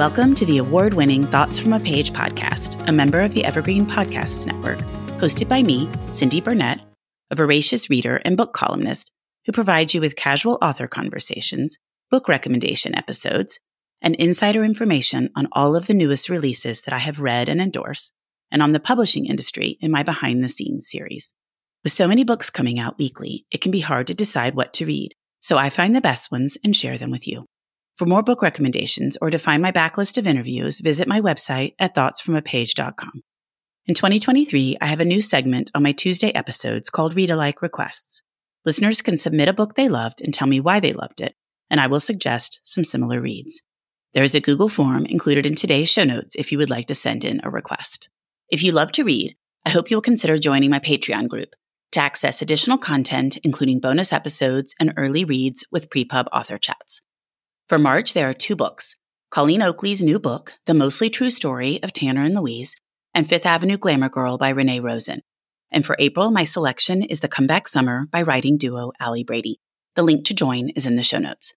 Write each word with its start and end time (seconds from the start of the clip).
Welcome 0.00 0.34
to 0.36 0.46
the 0.46 0.56
award 0.56 0.94
winning 0.94 1.26
Thoughts 1.26 1.60
from 1.60 1.74
a 1.74 1.78
Page 1.78 2.14
podcast, 2.14 2.88
a 2.88 2.90
member 2.90 3.20
of 3.20 3.34
the 3.34 3.44
Evergreen 3.44 3.84
Podcasts 3.84 4.46
Network, 4.46 4.78
hosted 5.18 5.46
by 5.46 5.62
me, 5.62 5.90
Cindy 6.14 6.40
Burnett, 6.40 6.80
a 7.30 7.34
voracious 7.34 7.90
reader 7.90 8.16
and 8.24 8.34
book 8.34 8.54
columnist 8.54 9.12
who 9.44 9.52
provides 9.52 9.94
you 9.94 10.00
with 10.00 10.16
casual 10.16 10.56
author 10.62 10.88
conversations, 10.88 11.76
book 12.10 12.28
recommendation 12.28 12.94
episodes, 12.94 13.60
and 14.00 14.14
insider 14.14 14.64
information 14.64 15.28
on 15.36 15.48
all 15.52 15.76
of 15.76 15.86
the 15.86 15.92
newest 15.92 16.30
releases 16.30 16.80
that 16.80 16.94
I 16.94 16.98
have 17.00 17.20
read 17.20 17.50
and 17.50 17.60
endorse, 17.60 18.10
and 18.50 18.62
on 18.62 18.72
the 18.72 18.80
publishing 18.80 19.26
industry 19.26 19.76
in 19.82 19.90
my 19.90 20.02
behind 20.02 20.42
the 20.42 20.48
scenes 20.48 20.88
series. 20.88 21.34
With 21.84 21.92
so 21.92 22.08
many 22.08 22.24
books 22.24 22.48
coming 22.48 22.78
out 22.78 22.96
weekly, 22.96 23.44
it 23.50 23.60
can 23.60 23.70
be 23.70 23.80
hard 23.80 24.06
to 24.06 24.14
decide 24.14 24.54
what 24.54 24.72
to 24.72 24.86
read, 24.86 25.12
so 25.40 25.58
I 25.58 25.68
find 25.68 25.94
the 25.94 26.00
best 26.00 26.32
ones 26.32 26.56
and 26.64 26.74
share 26.74 26.96
them 26.96 27.10
with 27.10 27.28
you. 27.28 27.44
For 28.00 28.06
more 28.06 28.22
book 28.22 28.40
recommendations 28.40 29.18
or 29.20 29.28
to 29.28 29.38
find 29.38 29.60
my 29.60 29.72
backlist 29.72 30.16
of 30.16 30.26
interviews, 30.26 30.80
visit 30.80 31.06
my 31.06 31.20
website 31.20 31.74
at 31.78 31.94
thoughtsfromapage.com. 31.94 33.22
In 33.84 33.94
2023, 33.94 34.78
I 34.80 34.86
have 34.86 35.00
a 35.00 35.04
new 35.04 35.20
segment 35.20 35.70
on 35.74 35.82
my 35.82 35.92
Tuesday 35.92 36.30
episodes 36.34 36.88
called 36.88 37.14
Read 37.14 37.28
Alike 37.28 37.60
Requests. 37.60 38.22
Listeners 38.64 39.02
can 39.02 39.18
submit 39.18 39.50
a 39.50 39.52
book 39.52 39.74
they 39.74 39.90
loved 39.90 40.22
and 40.22 40.32
tell 40.32 40.48
me 40.48 40.60
why 40.60 40.80
they 40.80 40.94
loved 40.94 41.20
it, 41.20 41.34
and 41.68 41.78
I 41.78 41.88
will 41.88 42.00
suggest 42.00 42.62
some 42.64 42.84
similar 42.84 43.20
reads. 43.20 43.60
There 44.14 44.24
is 44.24 44.34
a 44.34 44.40
Google 44.40 44.70
form 44.70 45.04
included 45.04 45.44
in 45.44 45.54
today's 45.54 45.90
show 45.90 46.04
notes 46.04 46.34
if 46.36 46.50
you 46.50 46.56
would 46.56 46.70
like 46.70 46.86
to 46.86 46.94
send 46.94 47.22
in 47.22 47.42
a 47.44 47.50
request. 47.50 48.08
If 48.48 48.62
you 48.62 48.72
love 48.72 48.92
to 48.92 49.04
read, 49.04 49.36
I 49.66 49.70
hope 49.72 49.90
you 49.90 49.98
will 49.98 50.00
consider 50.00 50.38
joining 50.38 50.70
my 50.70 50.80
Patreon 50.80 51.28
group 51.28 51.54
to 51.92 52.00
access 52.00 52.40
additional 52.40 52.78
content, 52.78 53.36
including 53.44 53.78
bonus 53.78 54.10
episodes 54.10 54.74
and 54.80 54.94
early 54.96 55.26
reads 55.26 55.66
with 55.70 55.90
pre-pub 55.90 56.30
author 56.32 56.56
chats. 56.56 57.02
For 57.70 57.78
March, 57.78 58.14
there 58.14 58.28
are 58.28 58.34
two 58.34 58.56
books 58.56 58.96
Colleen 59.30 59.62
Oakley's 59.62 60.02
new 60.02 60.18
book, 60.18 60.54
The 60.66 60.74
Mostly 60.74 61.08
True 61.08 61.30
Story 61.30 61.80
of 61.84 61.92
Tanner 61.92 62.24
and 62.24 62.34
Louise, 62.34 62.74
and 63.14 63.28
Fifth 63.28 63.46
Avenue 63.46 63.76
Glamour 63.76 64.08
Girl 64.08 64.38
by 64.38 64.48
Renee 64.48 64.80
Rosen. 64.80 65.20
And 65.70 65.86
for 65.86 65.94
April, 66.00 66.32
my 66.32 66.42
selection 66.42 67.00
is 67.00 67.20
The 67.20 67.28
Comeback 67.28 67.68
Summer 67.68 68.08
by 68.10 68.22
writing 68.22 68.58
duo 68.58 68.90
Ali 68.98 69.22
Brady. 69.22 69.60
The 69.94 70.02
link 70.02 70.24
to 70.24 70.34
join 70.34 70.70
is 70.70 70.84
in 70.84 70.96
the 70.96 71.04
show 71.04 71.20
notes. 71.20 71.54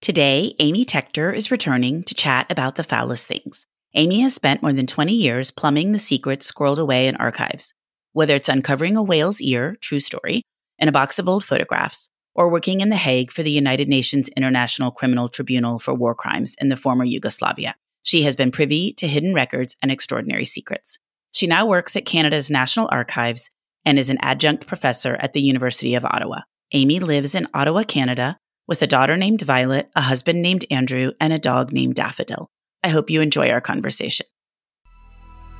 Today, 0.00 0.54
Amy 0.60 0.86
Tector 0.86 1.30
is 1.36 1.50
returning 1.50 2.04
to 2.04 2.14
chat 2.14 2.50
about 2.50 2.76
the 2.76 2.82
foulest 2.82 3.26
things. 3.26 3.66
Amy 3.94 4.20
has 4.20 4.34
spent 4.34 4.62
more 4.62 4.72
than 4.72 4.86
20 4.86 5.12
years 5.12 5.50
plumbing 5.50 5.92
the 5.92 5.98
secrets 5.98 6.50
squirreled 6.50 6.78
away 6.78 7.06
in 7.06 7.16
archives, 7.16 7.74
whether 8.14 8.34
it's 8.34 8.48
uncovering 8.48 8.96
a 8.96 9.02
whale's 9.02 9.42
ear, 9.42 9.76
true 9.82 10.00
story, 10.00 10.40
in 10.78 10.88
a 10.88 10.92
box 10.92 11.18
of 11.18 11.28
old 11.28 11.44
photographs, 11.44 12.08
or 12.34 12.48
working 12.48 12.80
in 12.80 12.88
The 12.88 12.96
Hague 12.96 13.32
for 13.32 13.42
the 13.42 13.50
United 13.50 13.88
Nations 13.88 14.28
International 14.36 14.90
Criminal 14.90 15.28
Tribunal 15.28 15.78
for 15.78 15.94
War 15.94 16.14
Crimes 16.14 16.56
in 16.60 16.68
the 16.68 16.76
former 16.76 17.04
Yugoslavia. 17.04 17.74
She 18.02 18.22
has 18.22 18.36
been 18.36 18.50
privy 18.50 18.92
to 18.94 19.08
hidden 19.08 19.34
records 19.34 19.76
and 19.82 19.90
extraordinary 19.90 20.44
secrets. 20.44 20.98
She 21.32 21.46
now 21.46 21.66
works 21.66 21.96
at 21.96 22.06
Canada's 22.06 22.50
National 22.50 22.88
Archives 22.90 23.50
and 23.84 23.98
is 23.98 24.10
an 24.10 24.18
adjunct 24.20 24.66
professor 24.66 25.16
at 25.20 25.32
the 25.32 25.42
University 25.42 25.94
of 25.94 26.04
Ottawa. 26.04 26.40
Amy 26.72 27.00
lives 27.00 27.34
in 27.34 27.48
Ottawa, 27.52 27.82
Canada, 27.82 28.38
with 28.66 28.82
a 28.82 28.86
daughter 28.86 29.16
named 29.16 29.42
Violet, 29.42 29.90
a 29.96 30.00
husband 30.02 30.42
named 30.42 30.64
Andrew, 30.70 31.12
and 31.20 31.32
a 31.32 31.38
dog 31.38 31.72
named 31.72 31.96
Daffodil. 31.96 32.50
I 32.82 32.88
hope 32.88 33.10
you 33.10 33.20
enjoy 33.20 33.50
our 33.50 33.60
conversation. 33.60 34.26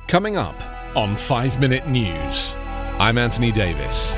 Coming 0.07 0.37
up 0.37 0.55
on 0.95 1.15
5 1.15 1.59
Minute 1.59 1.87
News, 1.87 2.55
I'm 2.99 3.17
Anthony 3.17 3.51
Davis. 3.51 4.17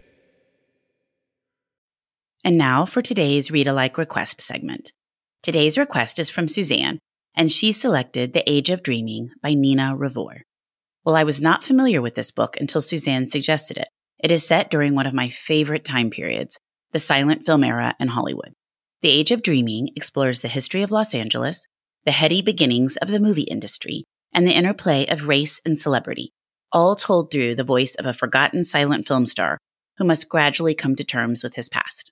And 2.43 2.57
now 2.57 2.85
for 2.85 3.03
today's 3.03 3.51
Read 3.51 3.67
Alike 3.67 3.99
request 3.99 4.41
segment. 4.41 4.91
Today's 5.43 5.77
request 5.77 6.17
is 6.17 6.31
from 6.31 6.47
Suzanne, 6.47 6.97
and 7.35 7.51
she 7.51 7.71
selected 7.71 8.33
The 8.33 8.49
Age 8.49 8.71
of 8.71 8.81
Dreaming 8.81 9.29
by 9.43 9.53
Nina 9.53 9.95
Revoyr. 9.95 10.41
Well, 11.05 11.15
I 11.15 11.23
was 11.23 11.39
not 11.39 11.63
familiar 11.63 12.01
with 12.01 12.15
this 12.15 12.31
book 12.31 12.57
until 12.59 12.81
Suzanne 12.81 13.29
suggested 13.29 13.77
it. 13.77 13.89
It 14.23 14.31
is 14.31 14.45
set 14.45 14.71
during 14.71 14.95
one 14.95 15.05
of 15.05 15.13
my 15.13 15.29
favorite 15.29 15.85
time 15.85 16.09
periods, 16.09 16.57
the 16.91 16.99
silent 16.99 17.43
film 17.43 17.63
era 17.63 17.95
in 17.99 18.07
Hollywood. 18.07 18.53
The 19.01 19.09
Age 19.09 19.31
of 19.31 19.43
Dreaming 19.43 19.89
explores 19.95 20.41
the 20.41 20.47
history 20.47 20.81
of 20.81 20.91
Los 20.91 21.13
Angeles, 21.13 21.65
the 22.05 22.11
heady 22.11 22.41
beginnings 22.41 22.97
of 22.97 23.09
the 23.09 23.19
movie 23.19 23.43
industry, 23.43 24.03
and 24.33 24.47
the 24.47 24.55
interplay 24.55 25.05
of 25.05 25.27
race 25.27 25.61
and 25.63 25.79
celebrity, 25.79 26.31
all 26.71 26.95
told 26.95 27.31
through 27.31 27.53
the 27.53 27.63
voice 27.63 27.93
of 27.95 28.07
a 28.07 28.13
forgotten 28.13 28.63
silent 28.63 29.07
film 29.07 29.27
star 29.27 29.59
who 29.97 30.05
must 30.05 30.29
gradually 30.29 30.73
come 30.73 30.95
to 30.95 31.03
terms 31.03 31.43
with 31.43 31.53
his 31.55 31.69
past. 31.69 32.10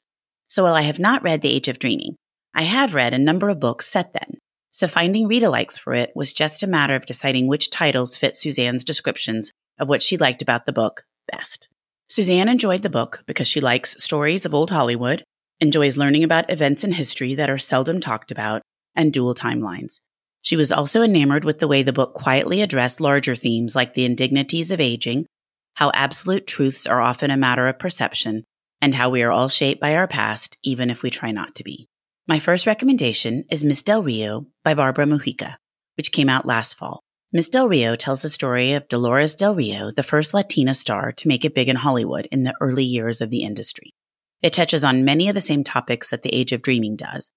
So 0.49 0.63
while 0.63 0.73
I 0.73 0.81
have 0.81 0.99
not 0.99 1.23
read 1.23 1.41
The 1.41 1.53
Age 1.53 1.67
of 1.67 1.79
Dreaming, 1.79 2.15
I 2.55 2.63
have 2.63 2.95
read 2.95 3.13
a 3.13 3.19
number 3.19 3.49
of 3.49 3.59
books 3.59 3.85
set 3.85 4.13
then. 4.13 4.39
So 4.71 4.87
finding 4.87 5.27
read 5.27 5.43
alikes 5.43 5.79
for 5.79 5.93
it 5.93 6.11
was 6.15 6.33
just 6.33 6.63
a 6.63 6.67
matter 6.67 6.95
of 6.95 7.05
deciding 7.05 7.47
which 7.47 7.69
titles 7.69 8.17
fit 8.17 8.35
Suzanne's 8.35 8.83
descriptions 8.83 9.51
of 9.79 9.87
what 9.87 10.01
she 10.01 10.17
liked 10.17 10.41
about 10.41 10.65
the 10.65 10.73
book 10.73 11.03
best. 11.31 11.69
Suzanne 12.07 12.49
enjoyed 12.49 12.81
the 12.81 12.89
book 12.89 13.23
because 13.27 13.47
she 13.47 13.61
likes 13.61 14.03
stories 14.03 14.45
of 14.45 14.53
old 14.53 14.71
Hollywood, 14.71 15.23
enjoys 15.59 15.97
learning 15.97 16.23
about 16.23 16.49
events 16.49 16.83
in 16.83 16.93
history 16.93 17.35
that 17.35 17.49
are 17.49 17.59
seldom 17.59 17.99
talked 17.99 18.31
about, 18.31 18.63
and 18.95 19.13
dual 19.13 19.35
timelines. 19.35 19.99
She 20.41 20.55
was 20.55 20.71
also 20.71 21.03
enamored 21.03 21.45
with 21.45 21.59
the 21.59 21.67
way 21.67 21.83
the 21.83 21.93
book 21.93 22.13
quietly 22.15 22.61
addressed 22.61 22.99
larger 22.99 23.35
themes 23.35 23.75
like 23.75 23.93
the 23.93 24.05
indignities 24.05 24.71
of 24.71 24.81
aging, 24.81 25.27
how 25.75 25.91
absolute 25.93 26.47
truths 26.47 26.87
are 26.87 27.01
often 27.01 27.29
a 27.29 27.37
matter 27.37 27.67
of 27.67 27.77
perception, 27.77 28.43
and 28.81 28.95
how 28.95 29.09
we 29.09 29.23
are 29.23 29.31
all 29.31 29.49
shaped 29.49 29.81
by 29.81 29.95
our 29.95 30.07
past, 30.07 30.57
even 30.63 30.89
if 30.89 31.03
we 31.03 31.09
try 31.09 31.31
not 31.31 31.55
to 31.55 31.63
be. 31.63 31.87
My 32.27 32.39
first 32.39 32.67
recommendation 32.67 33.45
is 33.49 33.65
Miss 33.65 33.81
Del 33.81 34.03
Rio 34.03 34.47
by 34.63 34.73
Barbara 34.73 35.05
Mujica, 35.05 35.55
which 35.97 36.11
came 36.11 36.29
out 36.29 36.45
last 36.45 36.77
fall. 36.77 37.03
Miss 37.31 37.49
Del 37.49 37.67
Rio 37.67 37.95
tells 37.95 38.21
the 38.21 38.29
story 38.29 38.73
of 38.73 38.87
Dolores 38.87 39.35
Del 39.35 39.55
Rio, 39.55 39.91
the 39.91 40.03
first 40.03 40.33
Latina 40.33 40.73
star 40.73 41.11
to 41.11 41.27
make 41.27 41.45
it 41.45 41.53
big 41.53 41.69
in 41.69 41.75
Hollywood 41.75 42.27
in 42.31 42.43
the 42.43 42.55
early 42.61 42.83
years 42.83 43.21
of 43.21 43.29
the 43.29 43.43
industry. 43.43 43.93
It 44.41 44.53
touches 44.53 44.83
on 44.83 45.05
many 45.05 45.27
of 45.27 45.35
the 45.35 45.41
same 45.41 45.63
topics 45.63 46.09
that 46.09 46.23
The 46.23 46.33
Age 46.33 46.53
of 46.53 46.61
Dreaming 46.61 46.95
does, 46.95 47.29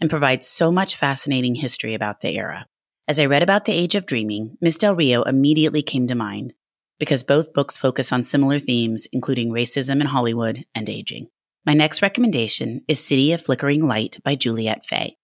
and 0.00 0.10
provides 0.10 0.46
so 0.46 0.70
much 0.70 0.96
fascinating 0.96 1.54
history 1.54 1.94
about 1.94 2.20
the 2.20 2.36
era. 2.36 2.66
As 3.08 3.18
I 3.18 3.26
read 3.26 3.42
about 3.42 3.64
The 3.64 3.72
Age 3.72 3.94
of 3.94 4.06
Dreaming, 4.06 4.56
Miss 4.60 4.76
Del 4.76 4.94
Rio 4.94 5.22
immediately 5.22 5.82
came 5.82 6.06
to 6.06 6.14
mind, 6.14 6.54
because 7.00 7.24
both 7.24 7.54
books 7.54 7.76
focus 7.76 8.12
on 8.12 8.22
similar 8.22 8.60
themes, 8.60 9.08
including 9.12 9.50
racism 9.50 10.00
in 10.00 10.06
Hollywood 10.06 10.64
and 10.74 10.88
aging. 10.88 11.26
My 11.66 11.74
next 11.74 12.02
recommendation 12.02 12.82
is 12.86 13.04
City 13.04 13.32
of 13.32 13.40
Flickering 13.40 13.84
Light 13.84 14.18
by 14.22 14.36
Juliette 14.36 14.86
Fay, 14.86 15.16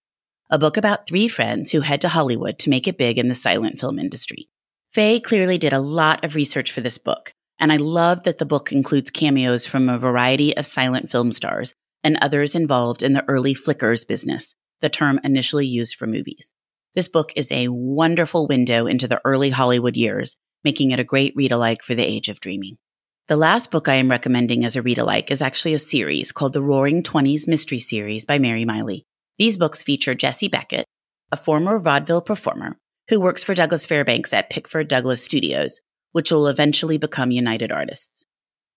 a 0.49 0.59
book 0.59 0.75
about 0.75 1.07
three 1.07 1.27
friends 1.27 1.71
who 1.71 1.81
head 1.81 2.01
to 2.01 2.09
Hollywood 2.09 2.59
to 2.59 2.69
make 2.69 2.87
it 2.87 2.97
big 2.97 3.17
in 3.17 3.27
the 3.27 3.35
silent 3.35 3.79
film 3.79 3.99
industry. 3.99 4.49
Fay 4.91 5.19
clearly 5.19 5.57
did 5.57 5.73
a 5.73 5.79
lot 5.79 6.25
of 6.25 6.35
research 6.35 6.71
for 6.71 6.81
this 6.81 6.97
book, 6.97 7.33
and 7.59 7.71
I 7.71 7.77
love 7.77 8.23
that 8.23 8.39
the 8.39 8.45
book 8.45 8.71
includes 8.71 9.11
cameos 9.11 9.67
from 9.67 9.87
a 9.87 9.99
variety 9.99 10.57
of 10.57 10.65
silent 10.65 11.09
film 11.09 11.31
stars 11.31 11.75
and 12.03 12.17
others 12.21 12.55
involved 12.55 13.03
in 13.03 13.13
the 13.13 13.27
early 13.27 13.53
flickers 13.53 14.03
business, 14.03 14.55
the 14.81 14.89
term 14.89 15.19
initially 15.23 15.65
used 15.65 15.95
for 15.95 16.07
movies. 16.07 16.51
This 16.95 17.07
book 17.07 17.31
is 17.35 17.51
a 17.51 17.67
wonderful 17.67 18.47
window 18.47 18.87
into 18.87 19.07
the 19.07 19.21
early 19.23 19.51
Hollywood 19.51 19.95
years 19.95 20.37
making 20.63 20.91
it 20.91 20.99
a 20.99 21.03
great 21.03 21.33
read 21.35 21.51
alike 21.51 21.81
for 21.81 21.95
the 21.95 22.03
age 22.03 22.29
of 22.29 22.39
dreaming. 22.39 22.77
The 23.27 23.35
last 23.35 23.71
book 23.71 23.87
I 23.87 23.95
am 23.95 24.09
recommending 24.09 24.63
as 24.63 24.75
a 24.75 24.81
read 24.81 24.97
alike 24.97 25.31
is 25.31 25.41
actually 25.41 25.73
a 25.73 25.79
series 25.79 26.31
called 26.31 26.53
the 26.53 26.61
Roaring 26.61 27.03
Twenties 27.03 27.47
Mystery 27.47 27.79
Series 27.79 28.25
by 28.25 28.39
Mary 28.39 28.63
Miley. 28.63 29.05
These 29.37 29.57
books 29.57 29.83
feature 29.83 30.15
Jessie 30.15 30.47
Beckett, 30.47 30.85
a 31.31 31.37
former 31.37 31.77
vaudeville 31.77 32.21
performer 32.21 32.77
who 33.09 33.19
works 33.19 33.43
for 33.43 33.53
Douglas 33.53 33.85
Fairbanks 33.85 34.33
at 34.33 34.49
Pickford 34.49 34.87
Douglas 34.87 35.23
Studios, 35.23 35.79
which 36.11 36.31
will 36.31 36.47
eventually 36.47 36.97
become 36.97 37.31
United 37.31 37.71
Artists. 37.71 38.25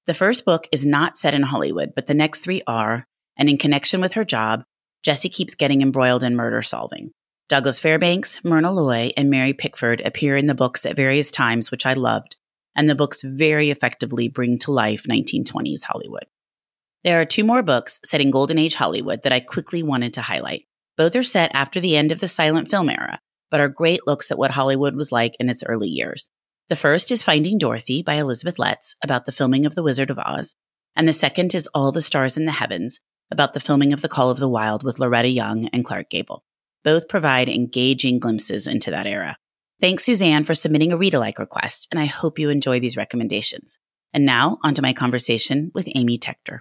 The 0.06 0.14
first 0.14 0.44
book 0.44 0.66
is 0.72 0.86
not 0.86 1.16
set 1.16 1.34
in 1.34 1.42
Hollywood, 1.42 1.92
but 1.94 2.06
the 2.06 2.14
next 2.14 2.40
three 2.40 2.62
are, 2.66 3.04
and 3.36 3.48
in 3.48 3.56
connection 3.56 4.00
with 4.00 4.14
her 4.14 4.24
job, 4.24 4.64
Jessie 5.02 5.28
keeps 5.28 5.54
getting 5.54 5.80
embroiled 5.80 6.24
in 6.24 6.36
murder 6.36 6.62
solving. 6.62 7.12
Douglas 7.50 7.80
Fairbanks, 7.80 8.38
Myrna 8.44 8.70
Loy, 8.70 9.10
and 9.16 9.28
Mary 9.28 9.52
Pickford 9.52 10.00
appear 10.02 10.36
in 10.36 10.46
the 10.46 10.54
books 10.54 10.86
at 10.86 10.94
various 10.94 11.32
times, 11.32 11.72
which 11.72 11.84
I 11.84 11.94
loved, 11.94 12.36
and 12.76 12.88
the 12.88 12.94
books 12.94 13.22
very 13.22 13.72
effectively 13.72 14.28
bring 14.28 14.56
to 14.60 14.70
life 14.70 15.02
1920s 15.10 15.82
Hollywood. 15.82 16.26
There 17.02 17.20
are 17.20 17.24
two 17.24 17.42
more 17.42 17.64
books 17.64 17.98
set 18.04 18.20
in 18.20 18.30
Golden 18.30 18.56
Age 18.56 18.76
Hollywood 18.76 19.24
that 19.24 19.32
I 19.32 19.40
quickly 19.40 19.82
wanted 19.82 20.14
to 20.14 20.22
highlight. 20.22 20.66
Both 20.96 21.16
are 21.16 21.24
set 21.24 21.50
after 21.52 21.80
the 21.80 21.96
end 21.96 22.12
of 22.12 22.20
the 22.20 22.28
silent 22.28 22.68
film 22.68 22.88
era, 22.88 23.18
but 23.50 23.58
are 23.58 23.68
great 23.68 24.06
looks 24.06 24.30
at 24.30 24.38
what 24.38 24.52
Hollywood 24.52 24.94
was 24.94 25.10
like 25.10 25.34
in 25.40 25.50
its 25.50 25.64
early 25.64 25.88
years. 25.88 26.30
The 26.68 26.76
first 26.76 27.10
is 27.10 27.24
Finding 27.24 27.58
Dorothy 27.58 28.00
by 28.00 28.14
Elizabeth 28.14 28.60
Letts 28.60 28.94
about 29.02 29.26
the 29.26 29.32
filming 29.32 29.66
of 29.66 29.74
The 29.74 29.82
Wizard 29.82 30.10
of 30.10 30.20
Oz, 30.20 30.54
and 30.94 31.08
the 31.08 31.12
second 31.12 31.52
is 31.56 31.68
All 31.74 31.90
the 31.90 32.00
Stars 32.00 32.36
in 32.36 32.44
the 32.44 32.52
Heavens 32.52 33.00
about 33.28 33.54
the 33.54 33.60
filming 33.60 33.92
of 33.92 34.02
The 34.02 34.08
Call 34.08 34.30
of 34.30 34.38
the 34.38 34.48
Wild 34.48 34.84
with 34.84 35.00
Loretta 35.00 35.28
Young 35.28 35.68
and 35.72 35.84
Clark 35.84 36.10
Gable. 36.10 36.44
Both 36.82 37.08
provide 37.08 37.48
engaging 37.48 38.18
glimpses 38.18 38.66
into 38.66 38.90
that 38.90 39.06
era. 39.06 39.36
Thanks, 39.80 40.04
Suzanne, 40.04 40.44
for 40.44 40.54
submitting 40.54 40.92
a 40.92 40.96
read 40.96 41.14
alike 41.14 41.38
request, 41.38 41.88
and 41.90 41.98
I 41.98 42.06
hope 42.06 42.38
you 42.38 42.50
enjoy 42.50 42.80
these 42.80 42.96
recommendations. 42.96 43.78
And 44.12 44.24
now, 44.24 44.58
onto 44.62 44.82
my 44.82 44.92
conversation 44.92 45.70
with 45.74 45.88
Amy 45.94 46.18
Tector. 46.18 46.60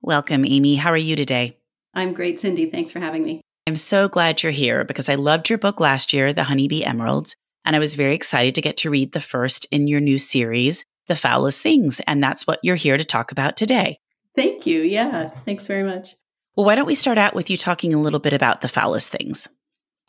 Welcome, 0.00 0.44
Amy. 0.44 0.76
How 0.76 0.90
are 0.90 0.96
you 0.96 1.16
today? 1.16 1.58
I'm 1.94 2.12
great, 2.12 2.40
Cindy. 2.40 2.70
Thanks 2.70 2.92
for 2.92 3.00
having 3.00 3.24
me. 3.24 3.40
I'm 3.66 3.76
so 3.76 4.08
glad 4.08 4.42
you're 4.42 4.52
here 4.52 4.84
because 4.84 5.08
I 5.08 5.16
loved 5.16 5.48
your 5.48 5.58
book 5.58 5.80
last 5.80 6.12
year, 6.12 6.32
The 6.32 6.44
Honeybee 6.44 6.84
Emeralds, 6.84 7.34
and 7.64 7.74
I 7.74 7.80
was 7.80 7.94
very 7.94 8.14
excited 8.14 8.54
to 8.54 8.62
get 8.62 8.76
to 8.78 8.90
read 8.90 9.12
the 9.12 9.20
first 9.20 9.66
in 9.72 9.88
your 9.88 10.00
new 10.00 10.18
series, 10.18 10.84
The 11.08 11.16
Foulest 11.16 11.60
Things. 11.60 12.00
And 12.06 12.22
that's 12.22 12.46
what 12.46 12.60
you're 12.62 12.76
here 12.76 12.96
to 12.96 13.04
talk 13.04 13.32
about 13.32 13.56
today. 13.56 13.98
Thank 14.36 14.66
you. 14.66 14.82
Yeah. 14.82 15.30
Thanks 15.44 15.66
very 15.66 15.82
much. 15.82 16.14
Well, 16.56 16.64
why 16.64 16.74
don't 16.74 16.86
we 16.86 16.94
start 16.94 17.18
out 17.18 17.34
with 17.34 17.50
you 17.50 17.58
talking 17.58 17.92
a 17.92 18.00
little 18.00 18.18
bit 18.18 18.32
about 18.32 18.62
The 18.62 18.68
Foulest 18.68 19.12
Things? 19.12 19.46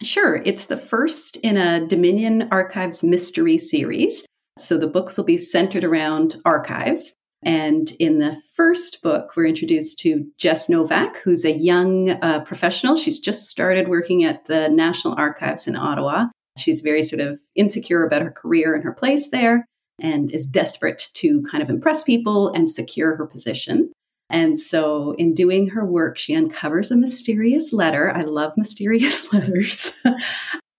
Sure. 0.01 0.41
It's 0.45 0.67
the 0.67 0.77
first 0.77 1.35
in 1.37 1.57
a 1.57 1.85
Dominion 1.85 2.47
Archives 2.51 3.03
mystery 3.03 3.57
series. 3.57 4.25
So 4.57 4.77
the 4.77 4.87
books 4.87 5.17
will 5.17 5.25
be 5.25 5.37
centered 5.37 5.83
around 5.83 6.37
archives. 6.45 7.13
And 7.43 7.91
in 7.99 8.19
the 8.19 8.39
first 8.55 9.01
book, 9.03 9.33
we're 9.35 9.45
introduced 9.45 9.99
to 9.99 10.25
Jess 10.37 10.69
Novak, 10.69 11.17
who's 11.17 11.43
a 11.43 11.51
young 11.51 12.11
uh, 12.21 12.39
professional. 12.45 12.95
She's 12.95 13.19
just 13.19 13.49
started 13.49 13.89
working 13.89 14.23
at 14.23 14.45
the 14.45 14.69
National 14.69 15.15
Archives 15.17 15.67
in 15.67 15.75
Ottawa. 15.75 16.27
She's 16.57 16.81
very 16.81 17.03
sort 17.03 17.19
of 17.19 17.39
insecure 17.55 18.05
about 18.05 18.21
her 18.21 18.31
career 18.31 18.73
and 18.73 18.83
her 18.85 18.93
place 18.93 19.29
there 19.31 19.65
and 19.99 20.31
is 20.31 20.45
desperate 20.45 21.09
to 21.15 21.41
kind 21.51 21.61
of 21.61 21.69
impress 21.69 22.03
people 22.03 22.53
and 22.53 22.71
secure 22.71 23.15
her 23.15 23.25
position. 23.25 23.91
And 24.29 24.59
so, 24.59 25.13
in 25.13 25.33
doing 25.33 25.69
her 25.69 25.85
work, 25.85 26.17
she 26.17 26.35
uncovers 26.35 26.91
a 26.91 26.97
mysterious 26.97 27.71
letter. 27.71 28.11
I 28.11 28.23
love 28.23 28.53
mysterious 28.57 29.31
letters, 29.33 29.91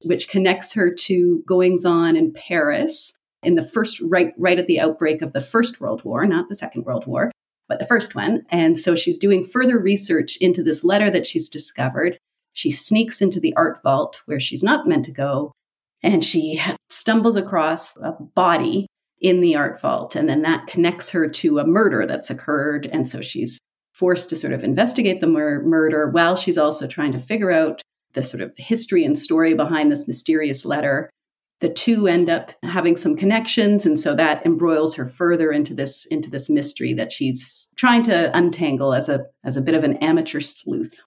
which 0.04 0.28
connects 0.28 0.72
her 0.74 0.92
to 0.92 1.42
goings 1.46 1.84
on 1.84 2.16
in 2.16 2.32
Paris 2.32 3.12
in 3.42 3.54
the 3.54 3.62
first, 3.62 4.00
right, 4.00 4.34
right 4.36 4.58
at 4.58 4.66
the 4.66 4.80
outbreak 4.80 5.22
of 5.22 5.32
the 5.32 5.40
First 5.40 5.80
World 5.80 6.04
War, 6.04 6.26
not 6.26 6.48
the 6.48 6.56
Second 6.56 6.84
World 6.84 7.06
War, 7.06 7.30
but 7.68 7.78
the 7.78 7.86
first 7.86 8.14
one. 8.14 8.42
And 8.50 8.78
so, 8.78 8.94
she's 8.94 9.16
doing 9.16 9.44
further 9.44 9.78
research 9.78 10.36
into 10.40 10.62
this 10.62 10.84
letter 10.84 11.10
that 11.10 11.26
she's 11.26 11.48
discovered. 11.48 12.18
She 12.52 12.70
sneaks 12.70 13.22
into 13.22 13.40
the 13.40 13.54
art 13.56 13.82
vault 13.82 14.22
where 14.26 14.40
she's 14.40 14.62
not 14.62 14.86
meant 14.86 15.06
to 15.06 15.12
go, 15.12 15.52
and 16.02 16.22
she 16.22 16.60
stumbles 16.90 17.36
across 17.36 17.96
a 17.96 18.12
body 18.12 18.88
in 19.20 19.40
the 19.40 19.56
art 19.56 19.80
vault. 19.80 20.14
And 20.14 20.28
then 20.28 20.42
that 20.42 20.66
connects 20.66 21.10
her 21.10 21.28
to 21.28 21.58
a 21.58 21.66
murder 21.66 22.06
that's 22.06 22.30
occurred. 22.30 22.86
And 22.86 23.08
so 23.08 23.20
she's 23.20 23.58
forced 23.94 24.28
to 24.30 24.36
sort 24.36 24.52
of 24.52 24.62
investigate 24.62 25.20
the 25.20 25.26
mur- 25.26 25.62
murder 25.62 26.08
while 26.08 26.36
she's 26.36 26.58
also 26.58 26.86
trying 26.86 27.12
to 27.12 27.18
figure 27.18 27.50
out 27.50 27.82
the 28.12 28.22
sort 28.22 28.40
of 28.40 28.54
history 28.56 29.04
and 29.04 29.18
story 29.18 29.54
behind 29.54 29.90
this 29.90 30.06
mysterious 30.06 30.64
letter. 30.64 31.10
The 31.60 31.68
two 31.68 32.06
end 32.06 32.30
up 32.30 32.52
having 32.62 32.96
some 32.96 33.16
connections, 33.16 33.84
and 33.84 33.98
so 33.98 34.14
that 34.14 34.46
embroils 34.46 34.94
her 34.94 35.06
further 35.06 35.50
into 35.50 35.74
this 35.74 36.06
into 36.06 36.30
this 36.30 36.48
mystery 36.48 36.92
that 36.94 37.10
she's 37.10 37.68
trying 37.74 38.04
to 38.04 38.36
untangle 38.36 38.94
as 38.94 39.08
a 39.08 39.26
as 39.44 39.56
a 39.56 39.60
bit 39.60 39.74
of 39.74 39.82
an 39.82 39.96
amateur 39.96 40.38
sleuth. 40.38 41.00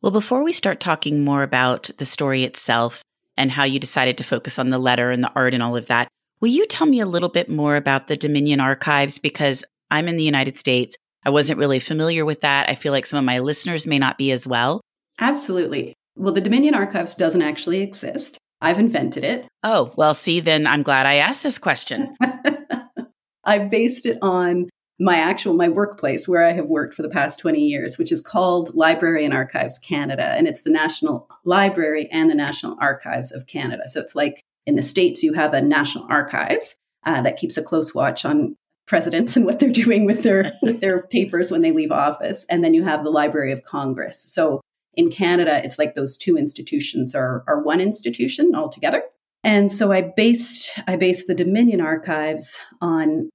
Well, 0.00 0.10
before 0.10 0.42
we 0.42 0.54
start 0.54 0.80
talking 0.80 1.24
more 1.24 1.42
about 1.42 1.90
the 1.98 2.06
story 2.06 2.44
itself 2.44 3.02
and 3.36 3.50
how 3.50 3.64
you 3.64 3.78
decided 3.78 4.16
to 4.18 4.24
focus 4.24 4.58
on 4.58 4.70
the 4.70 4.78
letter 4.78 5.10
and 5.10 5.22
the 5.22 5.32
art 5.34 5.52
and 5.52 5.62
all 5.62 5.76
of 5.76 5.88
that, 5.88 6.08
Will 6.40 6.48
you 6.48 6.66
tell 6.66 6.86
me 6.86 7.00
a 7.00 7.06
little 7.06 7.28
bit 7.28 7.48
more 7.48 7.74
about 7.76 8.06
the 8.06 8.16
Dominion 8.16 8.60
Archives? 8.60 9.18
Because 9.18 9.64
I'm 9.90 10.06
in 10.06 10.16
the 10.16 10.24
United 10.24 10.56
States. 10.56 10.96
I 11.24 11.30
wasn't 11.30 11.58
really 11.58 11.80
familiar 11.80 12.24
with 12.24 12.42
that. 12.42 12.70
I 12.70 12.76
feel 12.76 12.92
like 12.92 13.06
some 13.06 13.18
of 13.18 13.24
my 13.24 13.40
listeners 13.40 13.86
may 13.86 13.98
not 13.98 14.18
be 14.18 14.30
as 14.30 14.46
well. 14.46 14.80
Absolutely. 15.18 15.94
Well, 16.14 16.32
the 16.32 16.40
Dominion 16.40 16.74
Archives 16.74 17.16
doesn't 17.16 17.42
actually 17.42 17.82
exist. 17.82 18.38
I've 18.60 18.78
invented 18.78 19.24
it. 19.24 19.46
Oh, 19.64 19.92
well, 19.96 20.14
see, 20.14 20.38
then 20.40 20.66
I'm 20.66 20.82
glad 20.82 21.06
I 21.06 21.16
asked 21.16 21.42
this 21.42 21.58
question. 21.58 22.14
I 23.44 23.58
based 23.58 24.06
it 24.06 24.18
on 24.22 24.68
my 25.00 25.16
actual 25.16 25.54
my 25.54 25.68
workplace 25.68 26.26
where 26.26 26.44
I 26.44 26.52
have 26.52 26.66
worked 26.66 26.94
for 26.94 27.02
the 27.02 27.08
past 27.08 27.38
20 27.38 27.60
years, 27.60 27.98
which 27.98 28.10
is 28.10 28.20
called 28.20 28.74
Library 28.74 29.24
and 29.24 29.32
Archives 29.32 29.78
Canada, 29.78 30.34
and 30.36 30.48
it's 30.48 30.62
the 30.62 30.70
National 30.70 31.28
Library 31.44 32.08
and 32.10 32.28
the 32.28 32.34
National 32.34 32.76
Archives 32.80 33.32
of 33.32 33.46
Canada. 33.46 33.84
So 33.86 34.00
it's 34.00 34.16
like 34.16 34.42
in 34.68 34.76
the 34.76 34.82
States, 34.82 35.22
you 35.22 35.32
have 35.32 35.54
a 35.54 35.62
National 35.62 36.06
Archives 36.10 36.76
uh, 37.06 37.22
that 37.22 37.38
keeps 37.38 37.56
a 37.56 37.62
close 37.62 37.94
watch 37.94 38.26
on 38.26 38.54
presidents 38.86 39.34
and 39.34 39.44
what 39.44 39.58
they're 39.58 39.70
doing 39.70 40.04
with 40.04 40.22
their 40.22 40.52
with 40.62 40.80
their 40.80 41.02
papers 41.02 41.50
when 41.50 41.62
they 41.62 41.72
leave 41.72 41.90
office. 41.90 42.44
And 42.50 42.62
then 42.62 42.74
you 42.74 42.84
have 42.84 43.02
the 43.02 43.10
Library 43.10 43.50
of 43.50 43.64
Congress. 43.64 44.22
So 44.28 44.60
in 44.94 45.10
Canada, 45.10 45.64
it's 45.64 45.78
like 45.78 45.94
those 45.94 46.18
two 46.18 46.36
institutions 46.36 47.14
are, 47.14 47.44
are 47.48 47.62
one 47.62 47.80
institution 47.80 48.54
altogether. 48.54 49.02
And 49.42 49.72
so 49.72 49.90
I 49.90 50.02
based 50.02 50.78
I 50.86 50.96
based 50.96 51.26
the 51.26 51.34
Dominion 51.34 51.80
Archives 51.80 52.56
on 52.82 53.30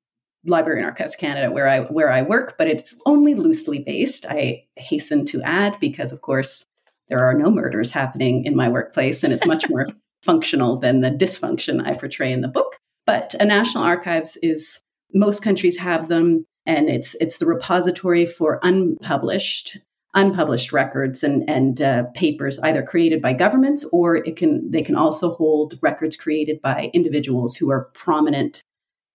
Library 0.45 0.79
and 0.79 0.85
Archives 0.85 1.15
Canada, 1.15 1.51
where 1.51 1.67
I 1.67 1.79
where 1.79 2.11
I 2.11 2.21
work, 2.21 2.55
but 2.59 2.67
it's 2.67 2.95
only 3.07 3.33
loosely 3.33 3.79
based. 3.79 4.25
I 4.29 4.65
hasten 4.75 5.25
to 5.27 5.41
add 5.41 5.79
because, 5.79 6.11
of 6.11 6.21
course, 6.21 6.63
there 7.09 7.25
are 7.25 7.33
no 7.33 7.49
murders 7.49 7.89
happening 7.89 8.45
in 8.45 8.55
my 8.55 8.69
workplace, 8.69 9.23
and 9.23 9.33
it's 9.33 9.47
much 9.47 9.67
more 9.67 9.87
functional 10.23 10.77
than 10.77 11.01
the 11.01 11.11
dysfunction 11.11 11.85
I 11.85 11.93
portray 11.93 12.31
in 12.31 12.41
the 12.41 12.47
book. 12.47 12.77
But 13.05 13.35
a 13.39 13.45
national 13.45 13.83
archives 13.83 14.37
is 14.41 14.79
most 15.13 15.43
countries 15.43 15.77
have 15.77 16.07
them, 16.07 16.45
and 16.65 16.89
it's 16.89 17.15
it's 17.19 17.37
the 17.37 17.45
repository 17.45 18.25
for 18.25 18.59
unpublished 18.63 19.79
unpublished 20.15 20.71
records 20.71 21.23
and 21.23 21.49
and 21.49 21.81
uh, 21.81 22.03
papers 22.13 22.59
either 22.59 22.83
created 22.83 23.21
by 23.21 23.33
governments 23.33 23.83
or 23.91 24.17
it 24.17 24.35
can 24.35 24.69
they 24.69 24.83
can 24.83 24.95
also 24.95 25.33
hold 25.35 25.79
records 25.81 26.15
created 26.15 26.61
by 26.61 26.91
individuals 26.93 27.55
who 27.55 27.71
are 27.71 27.89
prominent 27.93 28.63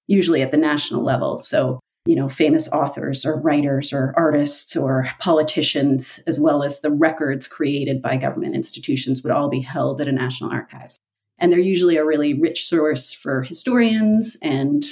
usually 0.08 0.42
at 0.42 0.50
the 0.50 0.56
national 0.56 1.04
level 1.04 1.38
so 1.38 1.78
you 2.06 2.14
know 2.14 2.28
famous 2.28 2.68
authors 2.68 3.24
or 3.24 3.40
writers 3.40 3.92
or 3.92 4.14
artists 4.16 4.76
or 4.76 5.08
politicians 5.18 6.20
as 6.26 6.40
well 6.40 6.62
as 6.62 6.80
the 6.80 6.90
records 6.90 7.46
created 7.46 8.00
by 8.00 8.16
government 8.16 8.54
institutions 8.54 9.22
would 9.22 9.32
all 9.32 9.48
be 9.48 9.60
held 9.60 10.00
at 10.00 10.08
a 10.08 10.12
national 10.12 10.50
archives. 10.50 10.98
And 11.38 11.52
they're 11.52 11.58
usually 11.58 11.96
a 11.96 12.04
really 12.04 12.34
rich 12.34 12.66
source 12.66 13.12
for 13.12 13.42
historians 13.42 14.36
and 14.42 14.84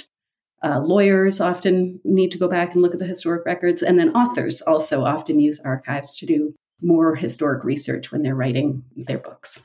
uh, 0.63 0.79
lawyers 0.79 1.41
often 1.41 1.99
need 2.03 2.31
to 2.31 2.37
go 2.37 2.47
back 2.47 2.73
and 2.73 2.81
look 2.81 2.93
at 2.93 2.99
the 2.99 3.05
historic 3.05 3.45
records. 3.45 3.83
And 3.83 3.99
then 3.99 4.15
authors 4.15 4.61
also 4.61 5.03
often 5.03 5.39
use 5.39 5.59
archives 5.59 6.17
to 6.17 6.25
do 6.25 6.55
more 6.81 7.15
historic 7.15 7.63
research 7.63 8.11
when 8.11 8.21
they're 8.21 8.35
writing 8.35 8.83
their 8.95 9.17
books. 9.17 9.61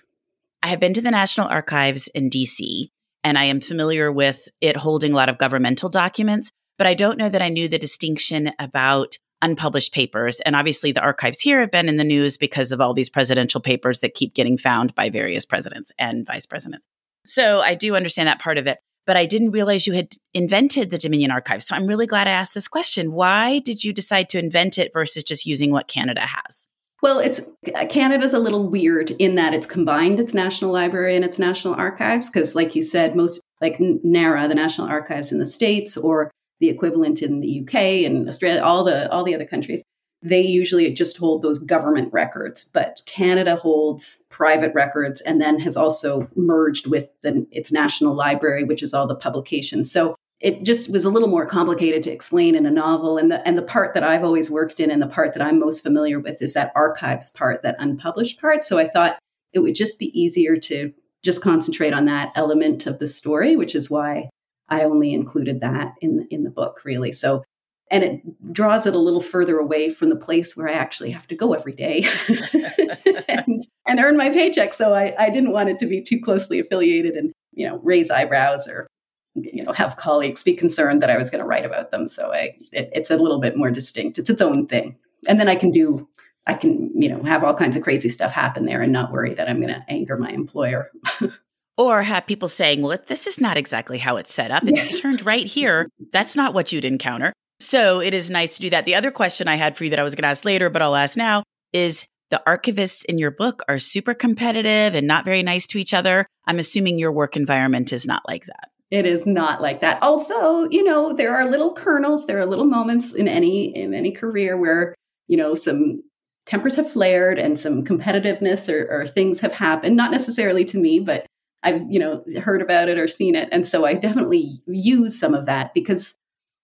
I 0.62 0.68
have 0.68 0.80
been 0.80 0.94
to 0.94 1.00
the 1.00 1.10
national 1.10 1.48
archives 1.48 2.08
in 2.14 2.30
dc 2.30 2.88
and 3.24 3.36
i 3.36 3.44
am 3.44 3.60
familiar 3.60 4.10
with 4.10 4.48
it 4.60 4.76
holding 4.76 5.12
a 5.12 5.16
lot 5.16 5.28
of 5.28 5.38
governmental 5.38 5.88
documents 5.88 6.50
but 6.82 6.88
I 6.88 6.94
don't 6.94 7.16
know 7.16 7.28
that 7.28 7.40
I 7.40 7.48
knew 7.48 7.68
the 7.68 7.78
distinction 7.78 8.50
about 8.58 9.16
unpublished 9.40 9.94
papers. 9.94 10.40
And 10.40 10.56
obviously, 10.56 10.90
the 10.90 11.00
archives 11.00 11.38
here 11.38 11.60
have 11.60 11.70
been 11.70 11.88
in 11.88 11.96
the 11.96 12.02
news 12.02 12.36
because 12.36 12.72
of 12.72 12.80
all 12.80 12.92
these 12.92 13.08
presidential 13.08 13.60
papers 13.60 14.00
that 14.00 14.14
keep 14.14 14.34
getting 14.34 14.58
found 14.58 14.92
by 14.96 15.08
various 15.08 15.46
presidents 15.46 15.92
and 15.96 16.26
vice 16.26 16.44
presidents. 16.44 16.84
So 17.24 17.60
I 17.60 17.76
do 17.76 17.94
understand 17.94 18.26
that 18.26 18.40
part 18.40 18.58
of 18.58 18.66
it. 18.66 18.80
But 19.06 19.16
I 19.16 19.26
didn't 19.26 19.52
realize 19.52 19.86
you 19.86 19.92
had 19.92 20.14
invented 20.34 20.90
the 20.90 20.98
Dominion 20.98 21.30
Archives. 21.30 21.68
So 21.68 21.76
I'm 21.76 21.86
really 21.86 22.08
glad 22.08 22.26
I 22.26 22.32
asked 22.32 22.52
this 22.54 22.66
question. 22.66 23.12
Why 23.12 23.60
did 23.60 23.84
you 23.84 23.92
decide 23.92 24.28
to 24.30 24.40
invent 24.40 24.76
it 24.76 24.90
versus 24.92 25.22
just 25.22 25.46
using 25.46 25.70
what 25.70 25.86
Canada 25.86 26.22
has? 26.22 26.66
Well, 27.00 27.20
it's 27.20 27.42
Canada's 27.90 28.34
a 28.34 28.40
little 28.40 28.68
weird 28.68 29.12
in 29.20 29.36
that 29.36 29.54
it's 29.54 29.66
combined 29.66 30.18
its 30.18 30.34
National 30.34 30.72
Library 30.72 31.14
and 31.14 31.24
its 31.24 31.38
National 31.38 31.74
Archives 31.74 32.28
because, 32.28 32.56
like 32.56 32.74
you 32.74 32.82
said, 32.82 33.14
most 33.14 33.40
like 33.60 33.76
NARA, 33.78 34.48
the 34.48 34.56
National 34.56 34.88
Archives 34.88 35.30
in 35.30 35.38
the 35.38 35.46
states, 35.46 35.96
or 35.96 36.32
the 36.62 36.70
equivalent 36.70 37.22
in 37.22 37.40
the 37.40 37.60
UK 37.60 37.74
and 38.06 38.28
Australia, 38.28 38.62
all 38.62 38.84
the 38.84 39.10
all 39.10 39.24
the 39.24 39.34
other 39.34 39.44
countries, 39.44 39.82
they 40.22 40.40
usually 40.40 40.90
just 40.94 41.18
hold 41.18 41.42
those 41.42 41.58
government 41.58 42.12
records. 42.12 42.64
But 42.64 43.02
Canada 43.04 43.56
holds 43.56 44.22
private 44.28 44.72
records 44.72 45.20
and 45.22 45.40
then 45.40 45.58
has 45.58 45.76
also 45.76 46.28
merged 46.36 46.86
with 46.86 47.10
the, 47.22 47.44
its 47.50 47.72
national 47.72 48.14
library, 48.14 48.62
which 48.62 48.80
is 48.80 48.94
all 48.94 49.08
the 49.08 49.16
publications. 49.16 49.90
So 49.90 50.14
it 50.38 50.62
just 50.62 50.90
was 50.92 51.04
a 51.04 51.10
little 51.10 51.28
more 51.28 51.44
complicated 51.44 52.04
to 52.04 52.12
explain 52.12 52.54
in 52.54 52.64
a 52.64 52.70
novel. 52.70 53.18
And 53.18 53.28
the 53.28 53.46
and 53.46 53.58
the 53.58 53.62
part 53.62 53.92
that 53.94 54.04
I've 54.04 54.22
always 54.22 54.48
worked 54.48 54.78
in 54.78 54.88
and 54.88 55.02
the 55.02 55.08
part 55.08 55.32
that 55.32 55.42
I'm 55.42 55.58
most 55.58 55.82
familiar 55.82 56.20
with 56.20 56.40
is 56.40 56.54
that 56.54 56.70
archives 56.76 57.30
part, 57.30 57.62
that 57.62 57.74
unpublished 57.80 58.40
part. 58.40 58.62
So 58.62 58.78
I 58.78 58.86
thought 58.86 59.18
it 59.52 59.58
would 59.58 59.74
just 59.74 59.98
be 59.98 60.16
easier 60.18 60.56
to 60.58 60.92
just 61.24 61.42
concentrate 61.42 61.92
on 61.92 62.04
that 62.04 62.30
element 62.36 62.86
of 62.86 63.00
the 63.00 63.08
story, 63.08 63.56
which 63.56 63.74
is 63.74 63.90
why 63.90 64.28
I 64.72 64.84
only 64.84 65.12
included 65.12 65.60
that 65.60 65.94
in 66.00 66.26
in 66.30 66.44
the 66.44 66.50
book, 66.50 66.80
really. 66.84 67.12
So 67.12 67.44
and 67.90 68.02
it 68.02 68.52
draws 68.52 68.86
it 68.86 68.94
a 68.94 68.98
little 68.98 69.20
further 69.20 69.58
away 69.58 69.90
from 69.90 70.08
the 70.08 70.16
place 70.16 70.56
where 70.56 70.66
I 70.66 70.72
actually 70.72 71.10
have 71.10 71.28
to 71.28 71.36
go 71.36 71.52
every 71.52 71.74
day 71.74 72.06
and, 73.28 73.60
and, 73.86 74.00
earn 74.00 74.16
my 74.16 74.30
paycheck. 74.30 74.72
So 74.72 74.94
I, 74.94 75.14
I 75.18 75.28
didn't 75.28 75.52
want 75.52 75.68
it 75.68 75.78
to 75.80 75.86
be 75.86 76.00
too 76.00 76.18
closely 76.18 76.58
affiliated 76.58 77.16
and, 77.16 77.32
you 77.52 77.68
know, 77.68 77.80
raise 77.82 78.10
eyebrows 78.10 78.66
or, 78.66 78.86
you 79.34 79.62
know, 79.62 79.72
have 79.72 79.96
colleagues 79.96 80.42
be 80.42 80.54
concerned 80.54 81.02
that 81.02 81.10
I 81.10 81.18
was 81.18 81.30
going 81.30 81.40
to 81.40 81.46
write 81.46 81.66
about 81.66 81.90
them. 81.90 82.08
So 82.08 82.32
I, 82.32 82.56
it, 82.72 82.88
it's 82.94 83.10
a 83.10 83.18
little 83.18 83.38
bit 83.38 83.58
more 83.58 83.70
distinct. 83.70 84.18
It's 84.18 84.30
its 84.30 84.40
own 84.40 84.68
thing. 84.68 84.96
And 85.28 85.38
then 85.38 85.50
I 85.50 85.54
can 85.54 85.70
do, 85.70 86.08
I 86.46 86.54
can, 86.54 86.90
you 86.94 87.10
know, 87.10 87.22
have 87.24 87.44
all 87.44 87.54
kinds 87.54 87.76
of 87.76 87.82
crazy 87.82 88.08
stuff 88.08 88.32
happen 88.32 88.64
there 88.64 88.80
and 88.80 88.92
not 88.92 89.12
worry 89.12 89.34
that 89.34 89.50
I'm 89.50 89.60
going 89.60 89.74
to 89.74 89.84
anger 89.88 90.16
my 90.16 90.30
employer. 90.30 90.90
or 91.86 92.02
have 92.02 92.26
people 92.26 92.48
saying, 92.48 92.82
well, 92.82 92.98
this 93.06 93.26
is 93.26 93.40
not 93.40 93.56
exactly 93.56 93.98
how 93.98 94.16
it's 94.16 94.32
set 94.32 94.50
up. 94.50 94.62
It's 94.64 94.76
yes. 94.76 95.00
turned 95.00 95.24
right 95.24 95.46
here. 95.46 95.88
That's 96.12 96.36
not 96.36 96.54
what 96.54 96.72
you'd 96.72 96.84
encounter. 96.84 97.32
So 97.60 98.00
it 98.00 98.14
is 98.14 98.30
nice 98.30 98.56
to 98.56 98.62
do 98.62 98.70
that. 98.70 98.86
The 98.86 98.94
other 98.94 99.10
question 99.10 99.48
I 99.48 99.54
had 99.56 99.76
for 99.76 99.84
you 99.84 99.90
that 99.90 99.98
I 99.98 100.02
was 100.02 100.14
going 100.14 100.22
to 100.22 100.28
ask 100.28 100.44
later, 100.44 100.68
but 100.68 100.82
I'll 100.82 100.96
ask 100.96 101.16
now 101.16 101.44
is 101.72 102.04
the 102.30 102.42
archivists 102.46 103.04
in 103.04 103.18
your 103.18 103.30
book 103.30 103.62
are 103.68 103.78
super 103.78 104.14
competitive 104.14 104.94
and 104.94 105.06
not 105.06 105.24
very 105.24 105.42
nice 105.42 105.66
to 105.68 105.78
each 105.78 105.94
other. 105.94 106.26
I'm 106.46 106.58
assuming 106.58 106.98
your 106.98 107.12
work 107.12 107.36
environment 107.36 107.92
is 107.92 108.06
not 108.06 108.22
like 108.26 108.46
that. 108.46 108.70
It 108.90 109.06
is 109.06 109.26
not 109.26 109.60
like 109.62 109.80
that. 109.80 109.98
Although, 110.02 110.68
you 110.70 110.82
know, 110.82 111.12
there 111.12 111.34
are 111.34 111.48
little 111.48 111.72
kernels, 111.72 112.26
there 112.26 112.38
are 112.38 112.46
little 112.46 112.66
moments 112.66 113.12
in 113.12 113.26
any 113.28 113.74
in 113.76 113.94
any 113.94 114.10
career 114.10 114.56
where, 114.56 114.94
you 115.28 115.36
know, 115.36 115.54
some 115.54 116.02
tempers 116.46 116.76
have 116.76 116.90
flared 116.90 117.38
and 117.38 117.58
some 117.58 117.84
competitiveness 117.84 118.68
or, 118.68 118.90
or 118.90 119.06
things 119.06 119.40
have 119.40 119.52
happened. 119.52 119.96
Not 119.96 120.10
necessarily 120.10 120.64
to 120.66 120.78
me, 120.78 121.00
but 121.00 121.24
I've, 121.62 121.82
you 121.88 121.98
know, 121.98 122.24
heard 122.42 122.62
about 122.62 122.88
it 122.88 122.98
or 122.98 123.08
seen 123.08 123.34
it. 123.34 123.48
And 123.52 123.66
so 123.66 123.84
I 123.84 123.94
definitely 123.94 124.60
use 124.66 125.18
some 125.18 125.34
of 125.34 125.46
that 125.46 125.74
because 125.74 126.14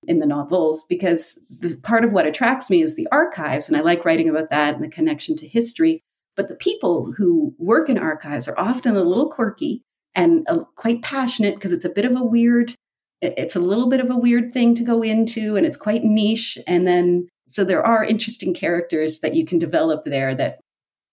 in 0.06 0.20
the 0.20 0.26
novels 0.26 0.84
because 0.88 1.38
the, 1.50 1.76
part 1.78 2.04
of 2.04 2.12
what 2.12 2.26
attracts 2.26 2.70
me 2.70 2.82
is 2.82 2.94
the 2.94 3.08
archives 3.10 3.68
and 3.68 3.76
i 3.76 3.80
like 3.80 4.04
writing 4.04 4.28
about 4.28 4.50
that 4.50 4.74
and 4.74 4.84
the 4.84 4.88
connection 4.88 5.36
to 5.36 5.46
history 5.46 6.00
but 6.36 6.46
the 6.46 6.54
people 6.54 7.12
who 7.16 7.52
work 7.58 7.88
in 7.88 7.98
archives 7.98 8.46
are 8.46 8.58
often 8.58 8.96
a 8.96 9.02
little 9.02 9.28
quirky 9.28 9.82
and 10.14 10.46
uh, 10.48 10.60
quite 10.76 11.02
passionate 11.02 11.54
because 11.54 11.72
it's 11.72 11.84
a 11.84 11.90
bit 11.90 12.04
of 12.04 12.16
a 12.16 12.24
weird 12.24 12.74
it's 13.20 13.56
a 13.56 13.60
little 13.60 13.88
bit 13.88 13.98
of 13.98 14.10
a 14.10 14.16
weird 14.16 14.52
thing 14.52 14.76
to 14.76 14.84
go 14.84 15.02
into 15.02 15.56
and 15.56 15.66
it's 15.66 15.76
quite 15.76 16.04
niche 16.04 16.56
and 16.66 16.86
then 16.86 17.26
so 17.48 17.64
there 17.64 17.84
are 17.84 18.04
interesting 18.04 18.54
characters 18.54 19.18
that 19.20 19.34
you 19.34 19.44
can 19.44 19.58
develop 19.58 20.04
there 20.04 20.34
that 20.34 20.60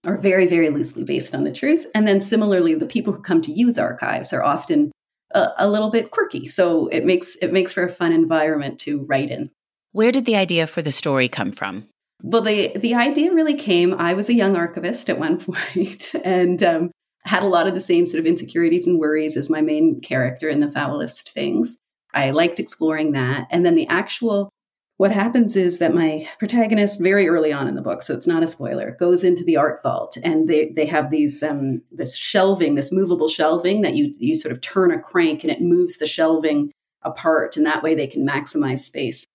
are 0.06 0.18
very 0.18 0.48
very 0.48 0.70
loosely 0.70 1.04
based 1.04 1.34
on 1.34 1.44
the 1.44 1.52
truth 1.52 1.86
and 1.94 2.08
then 2.08 2.22
similarly 2.22 2.76
the 2.76 2.86
people 2.86 3.14
who 3.14 3.22
come 3.22 3.42
to 3.42 3.52
use 3.52 3.78
archives 3.78 4.32
are 4.34 4.44
often 4.44 4.92
a, 5.36 5.50
a 5.60 5.70
little 5.70 5.90
bit 5.92 6.12
quirky. 6.12 6.48
So 6.48 6.88
it 6.88 7.06
makes 7.06 7.36
it 7.36 7.54
makes 7.54 7.74
for 7.74 7.84
a 7.84 7.90
fun 7.90 8.12
environment 8.12 8.80
to 8.82 9.06
write 9.06 9.30
in. 9.30 9.52
Where 9.92 10.12
did 10.12 10.26
the 10.26 10.36
idea 10.36 10.66
for 10.66 10.82
the 10.82 10.92
story 10.92 11.30
come 11.30 11.52
from? 11.52 11.88
Well, 12.24 12.42
the 12.42 12.72
the 12.76 12.96
idea 12.96 13.34
really 13.34 13.56
came. 13.56 13.94
I 13.94 14.14
was 14.14 14.30
a 14.30 14.34
young 14.34 14.56
archivist 14.56 15.10
at 15.10 15.20
one 15.20 15.38
point, 15.74 16.14
and 16.24 16.64
um, 16.64 16.92
had 17.26 17.44
a 17.44 17.48
lot 17.48 17.68
of 17.68 17.76
the 17.76 17.82
same 17.82 18.06
sort 18.06 18.20
of 18.20 18.26
insecurities 18.26 18.88
and 18.88 19.00
worries 19.00 19.38
as 19.38 19.50
my 19.50 19.62
main 19.62 20.02
character 20.02 20.50
in 20.50 20.60
the 20.60 20.72
foulest 20.72 21.32
things. 21.34 21.78
I 22.14 22.32
liked 22.32 22.60
exploring 22.60 23.12
that, 23.12 23.48
and 23.52 23.66
then 23.66 23.76
the 23.76 23.88
actual 23.88 24.50
what 24.98 25.12
happens 25.12 25.56
is 25.56 25.80
that 25.80 25.94
my 25.94 26.28
protagonist 26.40 27.02
very 27.02 27.28
early 27.28 27.52
on 27.52 27.68
in 27.68 27.76
the 27.76 27.82
book 27.82 28.02
so 28.02 28.14
it's 28.14 28.28
not 28.28 28.44
a 28.44 28.48
spoiler 28.48 28.96
goes 29.00 29.24
into 29.24 29.44
the 29.44 29.58
art 29.58 29.82
vault 29.84 30.18
and 30.24 30.48
they 30.48 30.72
they 30.76 30.86
have 30.86 31.10
these 31.10 31.44
um, 31.44 31.82
this 31.92 32.18
shelving 32.18 32.76
this 32.76 32.92
movable 32.92 33.28
shelving 33.28 33.82
that 33.82 33.96
you 33.96 34.14
you 34.18 34.36
sort 34.36 34.52
of 34.52 34.62
turn 34.62 34.92
a 34.92 35.00
crank 35.00 35.44
and 35.44 35.52
it 35.52 35.62
moves 35.62 35.98
the 35.98 36.08
shelving 36.08 36.72
apart 37.04 37.58
and 37.58 37.66
that 37.66 37.84
way 37.84 37.94
they 37.94 38.08
can 38.08 38.26
maximize 38.28 38.80
space 38.80 39.26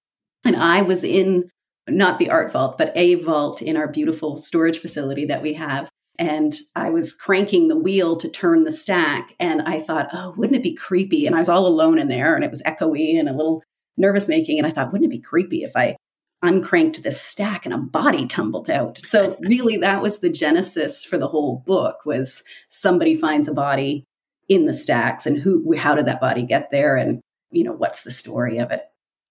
and 0.44 0.56
i 0.56 0.82
was 0.82 1.04
in 1.04 1.48
not 1.88 2.18
the 2.18 2.30
art 2.30 2.52
vault 2.52 2.78
but 2.78 2.92
a 2.94 3.14
vault 3.16 3.60
in 3.62 3.76
our 3.76 3.88
beautiful 3.88 4.36
storage 4.36 4.78
facility 4.78 5.24
that 5.24 5.42
we 5.42 5.54
have 5.54 5.88
and 6.18 6.54
I 6.76 6.90
was 6.90 7.14
cranking 7.14 7.68
the 7.68 7.78
wheel 7.78 8.14
to 8.16 8.28
turn 8.28 8.64
the 8.64 8.72
stack. 8.72 9.34
And 9.40 9.62
I 9.62 9.80
thought, 9.80 10.08
oh, 10.12 10.34
wouldn't 10.36 10.58
it 10.58 10.62
be 10.62 10.74
creepy? 10.74 11.24
And 11.24 11.34
I 11.34 11.38
was 11.38 11.48
all 11.48 11.66
alone 11.66 11.98
in 11.98 12.08
there 12.08 12.34
and 12.34 12.44
it 12.44 12.50
was 12.50 12.60
echoey 12.64 13.18
and 13.18 13.26
a 13.26 13.32
little 13.32 13.62
nervous 14.00 14.28
making. 14.28 14.58
And 14.58 14.66
I 14.66 14.70
thought, 14.70 14.92
wouldn't 14.92 15.12
it 15.12 15.16
be 15.16 15.22
creepy 15.22 15.62
if 15.62 15.76
I 15.76 15.96
uncranked 16.42 17.02
this 17.02 17.20
stack 17.20 17.66
and 17.66 17.74
a 17.74 17.78
body 17.78 18.26
tumbled 18.26 18.70
out? 18.70 18.98
So 19.04 19.36
really 19.40 19.76
that 19.78 20.02
was 20.02 20.18
the 20.18 20.30
genesis 20.30 21.04
for 21.04 21.18
the 21.18 21.28
whole 21.28 21.62
book 21.66 22.04
was 22.06 22.42
somebody 22.70 23.14
finds 23.14 23.46
a 23.46 23.54
body 23.54 24.04
in 24.48 24.66
the 24.66 24.74
stacks 24.74 25.26
and 25.26 25.38
who 25.38 25.76
how 25.76 25.94
did 25.94 26.06
that 26.06 26.20
body 26.20 26.42
get 26.42 26.70
there 26.70 26.96
and 26.96 27.20
you 27.52 27.62
know 27.62 27.72
what's 27.72 28.02
the 28.02 28.10
story 28.10 28.58
of 28.58 28.70
it. 28.70 28.82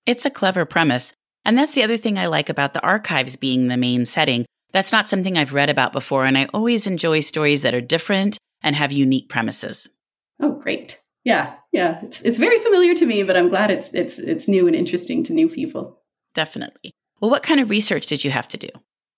It's 0.05 0.25
a 0.25 0.29
clever 0.29 0.65
premise. 0.65 1.13
And 1.45 1.57
that's 1.57 1.73
the 1.73 1.83
other 1.83 1.97
thing 1.97 2.17
I 2.17 2.27
like 2.27 2.49
about 2.49 2.73
the 2.73 2.81
archives 2.81 3.35
being 3.35 3.67
the 3.67 3.77
main 3.77 4.05
setting. 4.05 4.45
That's 4.71 4.91
not 4.91 5.09
something 5.09 5.38
I've 5.38 5.53
read 5.53 5.69
about 5.69 5.93
before, 5.93 6.25
and 6.25 6.38
I 6.38 6.47
always 6.53 6.85
enjoy 6.85 7.21
stories 7.21 7.63
that 7.63 7.73
are 7.73 7.81
different 7.81 8.38
and 8.61 8.75
have 8.75 8.91
unique 8.91 9.29
premises. 9.29 9.89
Oh, 10.39 10.51
great 10.51 10.99
yeah, 11.29 11.53
yeah, 11.71 12.00
it's, 12.01 12.21
it's 12.21 12.38
very 12.39 12.57
familiar 12.57 12.95
to 12.95 13.05
me, 13.05 13.21
but 13.21 13.38
I'm 13.38 13.50
glad 13.50 13.69
it's 13.69 13.93
it's 13.93 14.17
it's 14.17 14.48
new 14.48 14.65
and 14.65 14.75
interesting 14.75 15.24
to 15.25 15.33
new 15.33 15.48
people. 15.48 16.01
Definitely. 16.33 16.91
Well, 17.21 17.29
what 17.29 17.43
kind 17.43 17.59
of 17.59 17.69
research 17.69 18.07
did 18.07 18.24
you 18.24 18.31
have 18.31 18.48
to 18.48 18.57
do? 18.57 18.69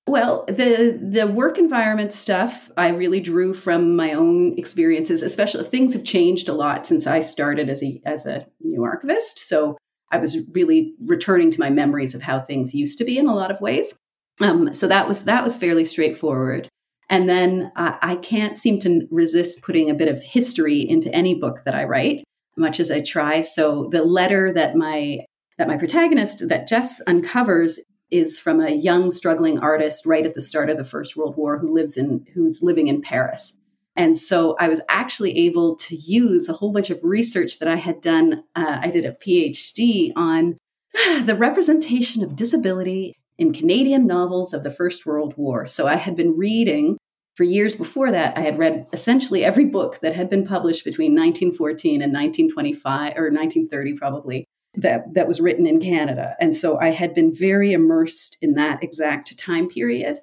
Well, 0.07 0.43
the 0.47 0.99
the 1.01 1.25
work 1.25 1.57
environment 1.57 2.11
stuff 2.11 2.69
I 2.75 2.89
really 2.89 3.21
drew 3.21 3.53
from 3.53 3.95
my 3.95 4.11
own 4.11 4.59
experiences. 4.59 5.21
Especially 5.21 5.63
things 5.63 5.93
have 5.93 6.03
changed 6.03 6.49
a 6.49 6.53
lot 6.53 6.85
since 6.85 7.07
I 7.07 7.21
started 7.21 7.69
as 7.69 7.81
a 7.81 8.01
as 8.05 8.25
a 8.25 8.45
new 8.59 8.83
archivist. 8.83 9.47
So 9.47 9.77
I 10.11 10.17
was 10.17 10.37
really 10.51 10.95
returning 11.05 11.49
to 11.51 11.61
my 11.61 11.69
memories 11.69 12.13
of 12.13 12.23
how 12.23 12.41
things 12.41 12.73
used 12.73 12.97
to 12.97 13.05
be 13.05 13.17
in 13.17 13.27
a 13.27 13.35
lot 13.35 13.51
of 13.51 13.61
ways. 13.61 13.97
Um, 14.41 14.73
so 14.73 14.85
that 14.89 15.07
was 15.07 15.23
that 15.23 15.45
was 15.45 15.55
fairly 15.55 15.85
straightforward. 15.85 16.67
And 17.11 17.27
then 17.29 17.73
uh, 17.75 17.97
I 18.01 18.15
can't 18.15 18.57
seem 18.57 18.79
to 18.79 19.05
resist 19.11 19.61
putting 19.61 19.89
a 19.89 19.93
bit 19.93 20.07
of 20.07 20.23
history 20.23 20.79
into 20.79 21.13
any 21.13 21.35
book 21.35 21.59
that 21.65 21.75
I 21.75 21.83
write, 21.83 22.23
much 22.55 22.79
as 22.79 22.89
I 22.89 23.01
try. 23.01 23.41
So 23.41 23.89
the 23.91 24.03
letter 24.03 24.51
that 24.53 24.75
my 24.75 25.25
that 25.57 25.67
my 25.67 25.77
protagonist 25.77 26.47
that 26.47 26.67
Jess 26.67 27.01
uncovers 27.05 27.79
is 28.09 28.39
from 28.39 28.61
a 28.61 28.71
young 28.71 29.11
struggling 29.11 29.59
artist 29.59 30.05
right 30.05 30.25
at 30.25 30.35
the 30.35 30.41
start 30.41 30.69
of 30.69 30.77
the 30.77 30.85
First 30.85 31.17
World 31.17 31.35
War 31.35 31.59
who 31.59 31.73
lives 31.73 31.97
in 31.97 32.25
who's 32.33 32.63
living 32.63 32.87
in 32.87 33.01
Paris. 33.01 33.57
And 33.97 34.17
so 34.17 34.55
I 34.57 34.69
was 34.69 34.79
actually 34.87 35.37
able 35.37 35.75
to 35.75 35.95
use 35.97 36.47
a 36.47 36.53
whole 36.53 36.71
bunch 36.71 36.89
of 36.89 37.03
research 37.03 37.59
that 37.59 37.67
I 37.67 37.75
had 37.75 37.99
done. 37.99 38.45
Uh, 38.55 38.79
I 38.81 38.89
did 38.89 39.03
a 39.03 39.11
PhD 39.11 40.13
on 40.15 40.57
the 41.25 41.35
representation 41.35 42.23
of 42.23 42.37
disability 42.37 43.15
in 43.41 43.51
Canadian 43.51 44.05
novels 44.05 44.53
of 44.53 44.63
the 44.63 44.69
First 44.69 45.05
World 45.05 45.33
War. 45.35 45.65
So 45.65 45.87
I 45.87 45.95
had 45.95 46.15
been 46.15 46.37
reading 46.37 46.97
for 47.35 47.43
years 47.43 47.75
before 47.75 48.11
that, 48.11 48.37
I 48.37 48.41
had 48.41 48.59
read 48.59 48.85
essentially 48.93 49.43
every 49.43 49.65
book 49.65 49.99
that 50.01 50.15
had 50.15 50.29
been 50.29 50.45
published 50.45 50.85
between 50.85 51.13
1914 51.13 52.01
and 52.01 52.13
1925 52.13 53.13
or 53.17 53.31
1930 53.31 53.93
probably 53.93 54.45
that 54.75 55.13
that 55.13 55.27
was 55.27 55.41
written 55.41 55.65
in 55.65 55.79
Canada. 55.79 56.35
And 56.39 56.55
so 56.55 56.79
I 56.79 56.89
had 56.89 57.15
been 57.15 57.33
very 57.33 57.73
immersed 57.73 58.37
in 58.41 58.53
that 58.53 58.83
exact 58.83 59.37
time 59.39 59.69
period 59.69 60.19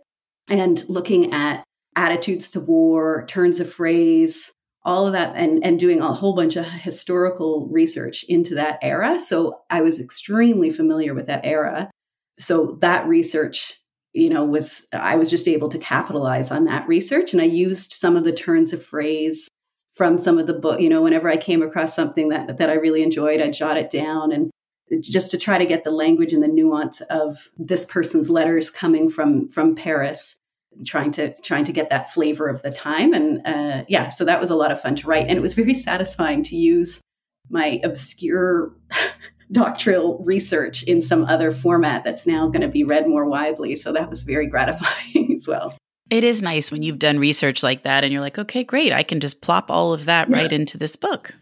and 0.48 0.84
looking 0.88 1.32
at 1.32 1.64
attitudes 1.96 2.50
to 2.52 2.60
war, 2.60 3.24
turns 3.26 3.58
of 3.58 3.68
phrase, 3.68 4.52
all 4.84 5.06
of 5.06 5.12
that 5.14 5.34
and 5.34 5.64
and 5.64 5.80
doing 5.80 6.00
a 6.00 6.12
whole 6.12 6.36
bunch 6.36 6.56
of 6.56 6.66
historical 6.66 7.68
research 7.70 8.24
into 8.28 8.54
that 8.54 8.78
era. 8.80 9.18
So 9.18 9.60
I 9.70 9.80
was 9.80 10.00
extremely 10.00 10.70
familiar 10.70 11.14
with 11.14 11.26
that 11.26 11.40
era. 11.44 11.90
So 12.38 12.76
that 12.80 13.06
research 13.06 13.78
you 14.12 14.28
know 14.28 14.44
was 14.44 14.86
i 14.92 15.16
was 15.16 15.30
just 15.30 15.46
able 15.46 15.68
to 15.68 15.78
capitalize 15.78 16.50
on 16.50 16.64
that 16.64 16.86
research 16.88 17.32
and 17.32 17.42
i 17.42 17.44
used 17.44 17.92
some 17.92 18.16
of 18.16 18.24
the 18.24 18.32
turns 18.32 18.72
of 18.72 18.82
phrase 18.82 19.48
from 19.92 20.18
some 20.18 20.38
of 20.38 20.46
the 20.46 20.54
book 20.54 20.80
you 20.80 20.88
know 20.88 21.02
whenever 21.02 21.28
i 21.28 21.36
came 21.36 21.62
across 21.62 21.94
something 21.94 22.28
that 22.28 22.56
that 22.56 22.70
i 22.70 22.74
really 22.74 23.02
enjoyed 23.02 23.40
i'd 23.40 23.52
jot 23.52 23.76
it 23.76 23.90
down 23.90 24.32
and 24.32 24.50
just 25.02 25.30
to 25.30 25.36
try 25.38 25.58
to 25.58 25.66
get 25.66 25.84
the 25.84 25.90
language 25.90 26.32
and 26.32 26.42
the 26.42 26.48
nuance 26.48 27.02
of 27.10 27.50
this 27.58 27.84
person's 27.84 28.30
letters 28.30 28.70
coming 28.70 29.08
from 29.08 29.46
from 29.48 29.74
paris 29.74 30.36
trying 30.86 31.10
to 31.10 31.34
trying 31.42 31.64
to 31.64 31.72
get 31.72 31.90
that 31.90 32.12
flavor 32.12 32.48
of 32.48 32.62
the 32.62 32.70
time 32.70 33.12
and 33.12 33.46
uh, 33.46 33.84
yeah 33.88 34.08
so 34.08 34.24
that 34.24 34.40
was 34.40 34.50
a 34.50 34.56
lot 34.56 34.72
of 34.72 34.80
fun 34.80 34.96
to 34.96 35.06
write 35.06 35.26
and 35.28 35.36
it 35.36 35.42
was 35.42 35.54
very 35.54 35.74
satisfying 35.88 36.42
to 36.42 36.56
use 36.56 37.00
my 37.50 37.80
obscure 37.84 38.72
doctoral 39.50 40.22
research 40.24 40.82
in 40.82 41.00
some 41.00 41.24
other 41.24 41.50
format 41.50 42.04
that's 42.04 42.26
now 42.26 42.48
going 42.48 42.60
to 42.60 42.68
be 42.68 42.84
read 42.84 43.08
more 43.08 43.24
widely. 43.24 43.76
So 43.76 43.92
that 43.92 44.10
was 44.10 44.22
very 44.22 44.46
gratifying 44.50 45.34
as 45.34 45.46
well. 45.46 45.74
It 46.10 46.24
is 46.24 46.42
nice 46.42 46.70
when 46.70 46.82
you've 46.82 46.98
done 46.98 47.18
research 47.18 47.62
like 47.62 47.82
that 47.82 48.02
and 48.02 48.12
you're 48.12 48.22
like, 48.22 48.38
okay, 48.38 48.64
great. 48.64 48.92
I 48.92 49.02
can 49.02 49.20
just 49.20 49.42
plop 49.42 49.70
all 49.70 49.92
of 49.92 50.06
that 50.06 50.30
right 50.30 50.52
into 50.52 50.78
this 50.78 50.96
book. 50.96 51.34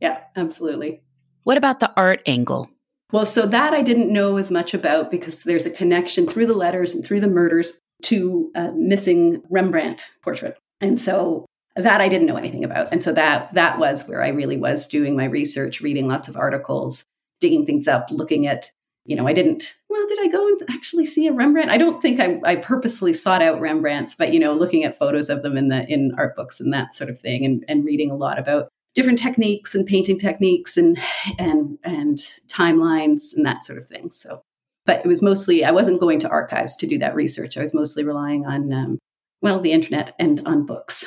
Yeah, 0.00 0.20
absolutely. 0.34 1.02
What 1.44 1.56
about 1.56 1.80
the 1.80 1.92
art 1.96 2.22
angle? 2.26 2.70
Well, 3.12 3.26
so 3.26 3.46
that 3.46 3.72
I 3.72 3.82
didn't 3.82 4.12
know 4.12 4.36
as 4.36 4.50
much 4.50 4.72
about 4.72 5.10
because 5.10 5.42
there's 5.42 5.66
a 5.66 5.70
connection 5.70 6.26
through 6.26 6.46
the 6.46 6.54
letters 6.54 6.94
and 6.94 7.04
through 7.04 7.20
the 7.20 7.28
murders 7.28 7.80
to 8.02 8.50
a 8.54 8.72
missing 8.72 9.42
Rembrandt 9.50 10.02
portrait. 10.22 10.56
And 10.80 10.98
so 10.98 11.46
that 11.76 12.00
I 12.00 12.08
didn't 12.08 12.26
know 12.26 12.36
anything 12.36 12.64
about. 12.64 12.92
And 12.92 13.02
so 13.02 13.12
that 13.12 13.52
that 13.54 13.78
was 13.78 14.08
where 14.08 14.22
I 14.22 14.28
really 14.28 14.56
was 14.56 14.86
doing 14.86 15.16
my 15.16 15.24
research, 15.24 15.80
reading 15.80 16.08
lots 16.08 16.28
of 16.28 16.36
articles, 16.36 17.04
digging 17.40 17.66
things 17.66 17.88
up, 17.88 18.08
looking 18.10 18.46
at 18.46 18.70
you 19.06 19.16
know, 19.16 19.26
I 19.26 19.32
didn't, 19.32 19.74
well, 19.88 20.06
did 20.06 20.18
I 20.20 20.28
go 20.28 20.46
and 20.46 20.60
actually 20.70 21.06
see 21.06 21.26
a 21.26 21.32
Rembrandt? 21.32 21.70
I 21.70 21.78
don't 21.78 22.00
think 22.00 22.20
I, 22.20 22.40
I 22.44 22.56
purposely 22.56 23.12
sought 23.12 23.42
out 23.42 23.60
Rembrandts, 23.60 24.14
but, 24.14 24.32
you 24.32 24.38
know, 24.38 24.52
looking 24.52 24.84
at 24.84 24.96
photos 24.96 25.30
of 25.30 25.42
them 25.42 25.56
in 25.56 25.68
the, 25.68 25.84
in 25.88 26.12
art 26.16 26.36
books 26.36 26.60
and 26.60 26.72
that 26.72 26.94
sort 26.94 27.10
of 27.10 27.20
thing 27.20 27.44
and, 27.44 27.64
and 27.66 27.84
reading 27.84 28.10
a 28.10 28.14
lot 28.14 28.38
about 28.38 28.68
different 28.94 29.18
techniques 29.18 29.74
and 29.74 29.86
painting 29.86 30.18
techniques 30.18 30.76
and, 30.76 30.98
and, 31.38 31.78
and 31.82 32.18
timelines 32.46 33.34
and 33.34 33.44
that 33.46 33.64
sort 33.64 33.78
of 33.78 33.86
thing. 33.86 34.10
So, 34.10 34.42
but 34.84 35.00
it 35.00 35.08
was 35.08 35.22
mostly, 35.22 35.64
I 35.64 35.70
wasn't 35.70 36.00
going 36.00 36.20
to 36.20 36.28
archives 36.28 36.76
to 36.76 36.86
do 36.86 36.98
that 36.98 37.14
research. 37.14 37.56
I 37.56 37.62
was 37.62 37.74
mostly 37.74 38.04
relying 38.04 38.46
on, 38.46 38.72
um, 38.72 38.98
well, 39.40 39.60
the 39.60 39.72
internet 39.72 40.14
and 40.18 40.46
on 40.46 40.66
books. 40.66 41.04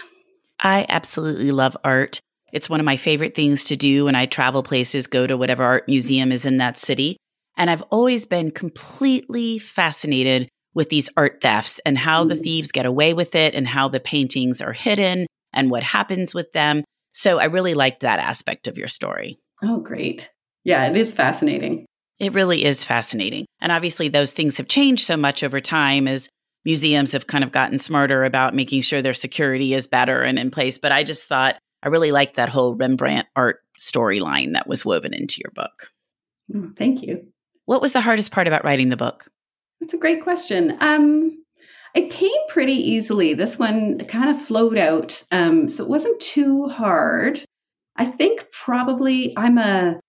I 0.60 0.86
absolutely 0.90 1.52
love 1.52 1.78
art. 1.84 2.20
It's 2.54 2.70
one 2.70 2.80
of 2.80 2.86
my 2.86 2.98
favorite 2.98 3.36
things 3.36 3.66
to 3.66 3.76
do 3.76 4.06
when 4.06 4.16
I 4.16 4.28
travel 4.28 4.62
places, 4.62 5.08
go 5.08 5.26
to 5.26 5.36
whatever 5.36 5.64
art 5.64 5.88
museum 5.88 6.32
is 6.32 6.46
in 6.46 6.58
that 6.58 6.78
city. 6.78 7.18
And 7.58 7.70
I've 7.70 7.82
always 7.84 8.26
been 8.26 8.52
completely 8.52 9.58
fascinated 9.58 10.48
with 10.76 10.90
these 10.90 11.10
art 11.18 11.42
thefts 11.42 11.80
and 11.86 11.98
how 11.98 12.24
the 12.24 12.36
mm. 12.36 12.44
thieves 12.44 12.72
get 12.72 12.86
away 12.86 13.14
with 13.14 13.36
it 13.36 13.56
and 13.56 13.68
how 13.68 13.88
the 13.88 14.00
paintings 14.00 14.62
are 14.62 14.74
hidden 14.74 15.26
and 15.52 15.72
what 15.72 15.84
happens 15.84 16.34
with 16.34 16.52
them. 16.54 16.84
So 17.12 17.40
I 17.40 17.46
really 17.46 17.74
liked 17.74 18.02
that 18.02 18.20
aspect 18.20 18.68
of 18.68 18.78
your 18.78 18.88
story. 18.88 19.40
Oh, 19.64 19.80
great. 19.80 20.30
Yeah, 20.64 20.86
it 20.88 20.96
is 20.96 21.12
fascinating. 21.12 21.86
It 22.20 22.34
really 22.34 22.66
is 22.66 22.84
fascinating. 22.84 23.46
And 23.60 23.72
obviously, 23.72 24.08
those 24.08 24.32
things 24.32 24.58
have 24.58 24.68
changed 24.68 25.06
so 25.06 25.18
much 25.18 25.44
over 25.44 25.60
time 25.60 26.08
as 26.08 26.30
museums 26.66 27.12
have 27.12 27.28
kind 27.28 27.44
of 27.44 27.52
gotten 27.52 27.80
smarter 27.80 28.24
about 28.24 28.56
making 28.56 28.82
sure 28.82 29.02
their 29.02 29.14
security 29.14 29.74
is 29.74 29.88
better 29.88 30.22
and 30.22 30.40
in 30.40 30.52
place. 30.52 30.78
But 30.78 30.92
I 30.92 31.04
just 31.04 31.28
thought 31.28 31.58
I 31.84 31.90
really 31.90 32.12
liked 32.12 32.36
that 32.36 32.50
whole 32.50 32.76
Rembrandt 32.76 33.28
art 33.36 33.60
storyline 33.80 34.54
that 34.54 34.68
was 34.68 34.86
woven 34.86 35.14
into 35.14 35.42
your 35.44 35.52
book. 35.52 35.92
Mm, 36.52 36.76
thank 36.78 37.04
you. 37.04 37.28
What 37.66 37.82
was 37.82 37.94
the 37.94 38.02
hardest 38.02 38.32
part 38.32 38.48
about 38.48 38.64
writing 38.64 38.90
the 38.90 38.98
book? 38.98 39.30
That's 39.80 39.94
a 39.94 39.98
great 39.98 40.24
question. 40.24 40.78
Um, 40.80 41.44
it 41.94 42.10
came 42.10 42.32
pretty 42.48 42.74
easily. 42.74 43.34
This 43.34 43.60
one 43.60 44.00
kind 44.06 44.30
of 44.30 44.42
flowed 44.42 44.78
out, 44.78 45.22
um, 45.32 45.68
so 45.68 45.84
it 45.84 45.90
wasn't 45.90 46.20
too 46.22 46.70
hard. 46.70 47.44
I 47.98 48.06
think 48.06 48.48
probably 48.52 49.38
I'm 49.38 49.58
a 49.58 50.00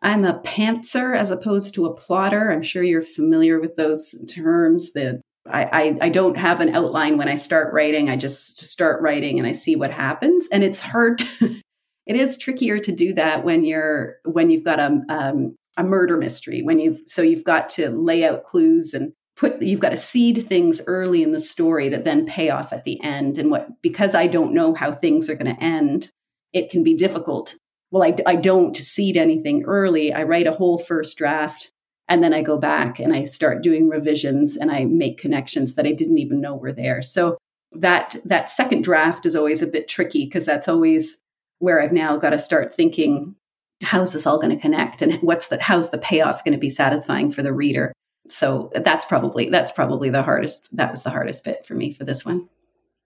I'm 0.00 0.24
a 0.24 0.40
pantser 0.40 1.16
as 1.16 1.30
opposed 1.30 1.74
to 1.74 1.86
a 1.86 1.94
plotter. 1.94 2.50
I'm 2.50 2.62
sure 2.62 2.82
you're 2.82 3.02
familiar 3.02 3.60
with 3.60 3.74
those 3.74 4.14
terms. 4.28 4.92
The 4.92 5.20
I, 5.50 5.98
I, 6.00 6.08
don't 6.08 6.36
have 6.36 6.60
an 6.60 6.74
outline 6.74 7.16
when 7.16 7.28
I 7.28 7.34
start 7.34 7.72
writing. 7.72 8.10
I 8.10 8.16
just, 8.16 8.58
just 8.58 8.72
start 8.72 9.00
writing 9.02 9.38
and 9.38 9.46
I 9.46 9.52
see 9.52 9.76
what 9.76 9.90
happens. 9.90 10.46
And 10.52 10.62
it's 10.62 10.80
hard. 10.80 11.22
it 11.40 12.16
is 12.16 12.38
trickier 12.38 12.78
to 12.80 12.92
do 12.92 13.12
that 13.14 13.44
when 13.44 13.64
you're 13.64 14.16
when 14.24 14.50
you've 14.50 14.64
got 14.64 14.80
a 14.80 15.00
um, 15.08 15.56
a 15.76 15.84
murder 15.84 16.16
mystery 16.16 16.62
when 16.62 16.80
you've 16.80 17.00
so 17.06 17.22
you've 17.22 17.44
got 17.44 17.68
to 17.68 17.90
lay 17.90 18.24
out 18.24 18.44
clues 18.44 18.92
and 18.92 19.12
put 19.36 19.62
you've 19.62 19.80
got 19.80 19.90
to 19.90 19.96
seed 19.96 20.48
things 20.48 20.80
early 20.86 21.22
in 21.22 21.30
the 21.30 21.38
story 21.38 21.88
that 21.88 22.04
then 22.04 22.26
pay 22.26 22.50
off 22.50 22.72
at 22.72 22.84
the 22.84 23.00
end 23.02 23.38
and 23.38 23.50
what 23.50 23.68
because 23.80 24.14
i 24.14 24.26
don't 24.26 24.52
know 24.52 24.74
how 24.74 24.90
things 24.90 25.30
are 25.30 25.36
going 25.36 25.54
to 25.54 25.62
end 25.62 26.10
it 26.52 26.70
can 26.70 26.82
be 26.82 26.94
difficult 26.94 27.54
well 27.92 28.02
I, 28.02 28.16
I 28.26 28.34
don't 28.34 28.76
seed 28.76 29.16
anything 29.16 29.64
early 29.64 30.12
i 30.12 30.24
write 30.24 30.48
a 30.48 30.52
whole 30.52 30.78
first 30.78 31.16
draft 31.16 31.70
and 32.08 32.22
then 32.22 32.32
i 32.32 32.42
go 32.42 32.58
back 32.58 32.98
and 32.98 33.14
i 33.14 33.24
start 33.24 33.62
doing 33.62 33.88
revisions 33.88 34.56
and 34.56 34.70
i 34.70 34.84
make 34.84 35.18
connections 35.18 35.74
that 35.74 35.86
i 35.86 35.92
didn't 35.92 36.18
even 36.18 36.40
know 36.40 36.54
were 36.54 36.72
there. 36.72 37.02
So 37.02 37.38
that 37.72 38.16
that 38.24 38.48
second 38.48 38.82
draft 38.82 39.26
is 39.26 39.36
always 39.36 39.60
a 39.60 39.66
bit 39.66 39.88
tricky 39.88 40.24
because 40.24 40.46
that's 40.46 40.68
always 40.68 41.18
where 41.58 41.82
i've 41.82 41.92
now 41.92 42.16
got 42.16 42.30
to 42.30 42.38
start 42.38 42.74
thinking 42.74 43.34
how's 43.82 44.12
this 44.12 44.26
all 44.26 44.38
going 44.38 44.54
to 44.54 44.60
connect? 44.60 45.02
And 45.02 45.14
what's 45.22 45.48
the 45.48 45.60
how's 45.60 45.90
the 45.90 45.98
payoff 45.98 46.44
going 46.44 46.52
to 46.52 46.58
be 46.58 46.70
satisfying 46.70 47.30
for 47.30 47.42
the 47.42 47.52
reader? 47.52 47.92
So 48.28 48.70
that's 48.74 49.04
probably 49.04 49.48
that's 49.50 49.72
probably 49.72 50.10
the 50.10 50.22
hardest 50.22 50.68
that 50.72 50.90
was 50.90 51.02
the 51.02 51.10
hardest 51.10 51.44
bit 51.44 51.64
for 51.64 51.74
me 51.74 51.92
for 51.92 52.04
this 52.04 52.24
one. 52.24 52.48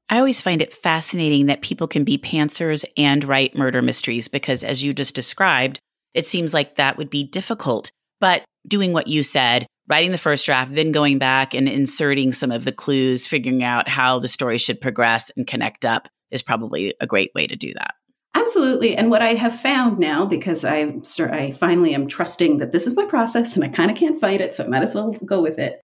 I 0.09 0.19
always 0.19 0.41
find 0.41 0.61
it 0.61 0.75
fascinating 0.75 1.47
that 1.47 1.63
people 1.63 1.87
can 1.87 2.05
be 2.05 2.19
pantsers 2.19 2.85
and 2.97 3.25
write 3.25 3.57
murder 3.57 3.81
mysteries 3.81 4.29
because 4.29 4.65
as 4.65 4.83
you 4.83 4.93
just 4.93 5.15
described 5.15 5.79
it 6.13 6.27
seems 6.27 6.53
like 6.53 6.77
that 6.77 6.99
would 6.99 7.09
be 7.09 7.25
difficult 7.25 7.91
but 8.23 8.43
doing 8.67 8.95
what 8.95 9.09
you 9.09 9.23
said 9.23 9.67
writing 9.89 10.13
the 10.13 10.19
first 10.19 10.47
draft 10.47 10.75
then 10.75 10.93
going 10.93 11.19
back 11.19 11.53
and 11.53 11.69
inserting 11.69 12.33
some 12.33 12.51
of 12.51 12.65
the 12.65 12.73
clues 12.73 13.29
figuring 13.29 13.63
out 13.63 13.89
how 13.89 14.19
the 14.19 14.29
story 14.29 14.57
should 14.57 14.81
progress 14.81 15.31
and 15.37 15.47
connect 15.47 15.85
up 15.85 16.09
is 16.31 16.43
probably 16.43 16.95
a 17.01 17.07
great 17.07 17.31
way 17.35 17.47
to 17.47 17.57
do 17.57 17.75
that 17.75 17.95
Absolutely. 18.35 18.97
And 18.97 19.11
what 19.11 19.23
I 19.23 19.35
have 19.35 19.61
found 19.61 19.99
now, 19.99 20.25
because 20.25 20.65
I 20.65 20.95
I 21.21 21.53
finally 21.53 21.95
am 21.95 22.09
trusting 22.09 22.59
that 22.59 22.73
this 22.73 22.87
is 22.87 22.97
my 22.97 23.05
process 23.05 23.55
and 23.55 23.65
I 23.65 23.69
kind 23.69 23.91
of 23.91 23.97
can't 23.97 24.19
fight 24.19 24.41
it, 24.41 24.55
so 24.55 24.65
I 24.65 24.69
might 24.69 24.83
as 24.83 24.95
well 24.95 25.13
go 25.25 25.43
with 25.43 25.59
it. 25.59 25.81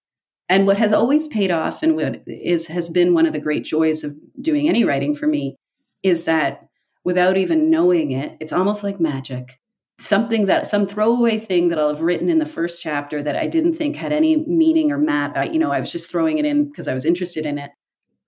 And 0.49 0.65
what 0.65 0.77
has 0.77 0.91
always 0.91 1.27
paid 1.27 1.51
off 1.51 1.83
and 1.83 1.95
what 1.95 2.23
is 2.25 2.67
has 2.67 2.89
been 2.89 3.13
one 3.13 3.27
of 3.27 3.33
the 3.33 3.39
great 3.39 3.65
joys 3.65 4.03
of 4.03 4.15
doing 4.41 4.67
any 4.67 4.83
writing 4.83 5.15
for 5.15 5.27
me 5.27 5.55
is 6.01 6.23
that 6.23 6.67
without 7.05 7.37
even 7.37 7.69
knowing 7.69 8.11
it, 8.11 8.35
it's 8.39 8.51
almost 8.51 8.83
like 8.83 8.99
magic. 8.99 9.59
Something 9.99 10.45
that 10.45 10.67
some 10.67 10.85
throwaway 10.85 11.37
thing 11.37 11.69
that 11.69 11.77
I'll 11.77 11.89
have 11.89 12.01
written 12.01 12.29
in 12.29 12.39
the 12.39 12.45
first 12.45 12.81
chapter 12.81 13.21
that 13.21 13.35
I 13.35 13.47
didn't 13.47 13.73
think 13.73 13.95
had 13.95 14.13
any 14.13 14.37
meaning 14.37 14.91
or 14.91 14.97
mat, 14.97 15.35
uh, 15.35 15.51
you 15.51 15.59
know, 15.59 15.71
I 15.71 15.79
was 15.79 15.91
just 15.91 16.09
throwing 16.09 16.37
it 16.37 16.45
in 16.45 16.69
because 16.69 16.87
I 16.87 16.93
was 16.93 17.05
interested 17.05 17.45
in 17.45 17.57
it, 17.57 17.71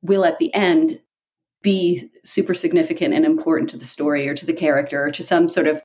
will 0.02 0.26
at 0.26 0.38
the 0.38 0.54
end 0.54 1.00
be 1.62 2.10
super 2.24 2.54
significant 2.54 3.14
and 3.14 3.26
important 3.26 3.70
to 3.70 3.78
the 3.78 3.86
story 3.86 4.28
or 4.28 4.36
to 4.36 4.46
the 4.46 4.54
character 4.54 5.06
or 5.06 5.12
to 5.12 5.24
some 5.24 5.48
sort 5.48 5.68
of 5.68 5.82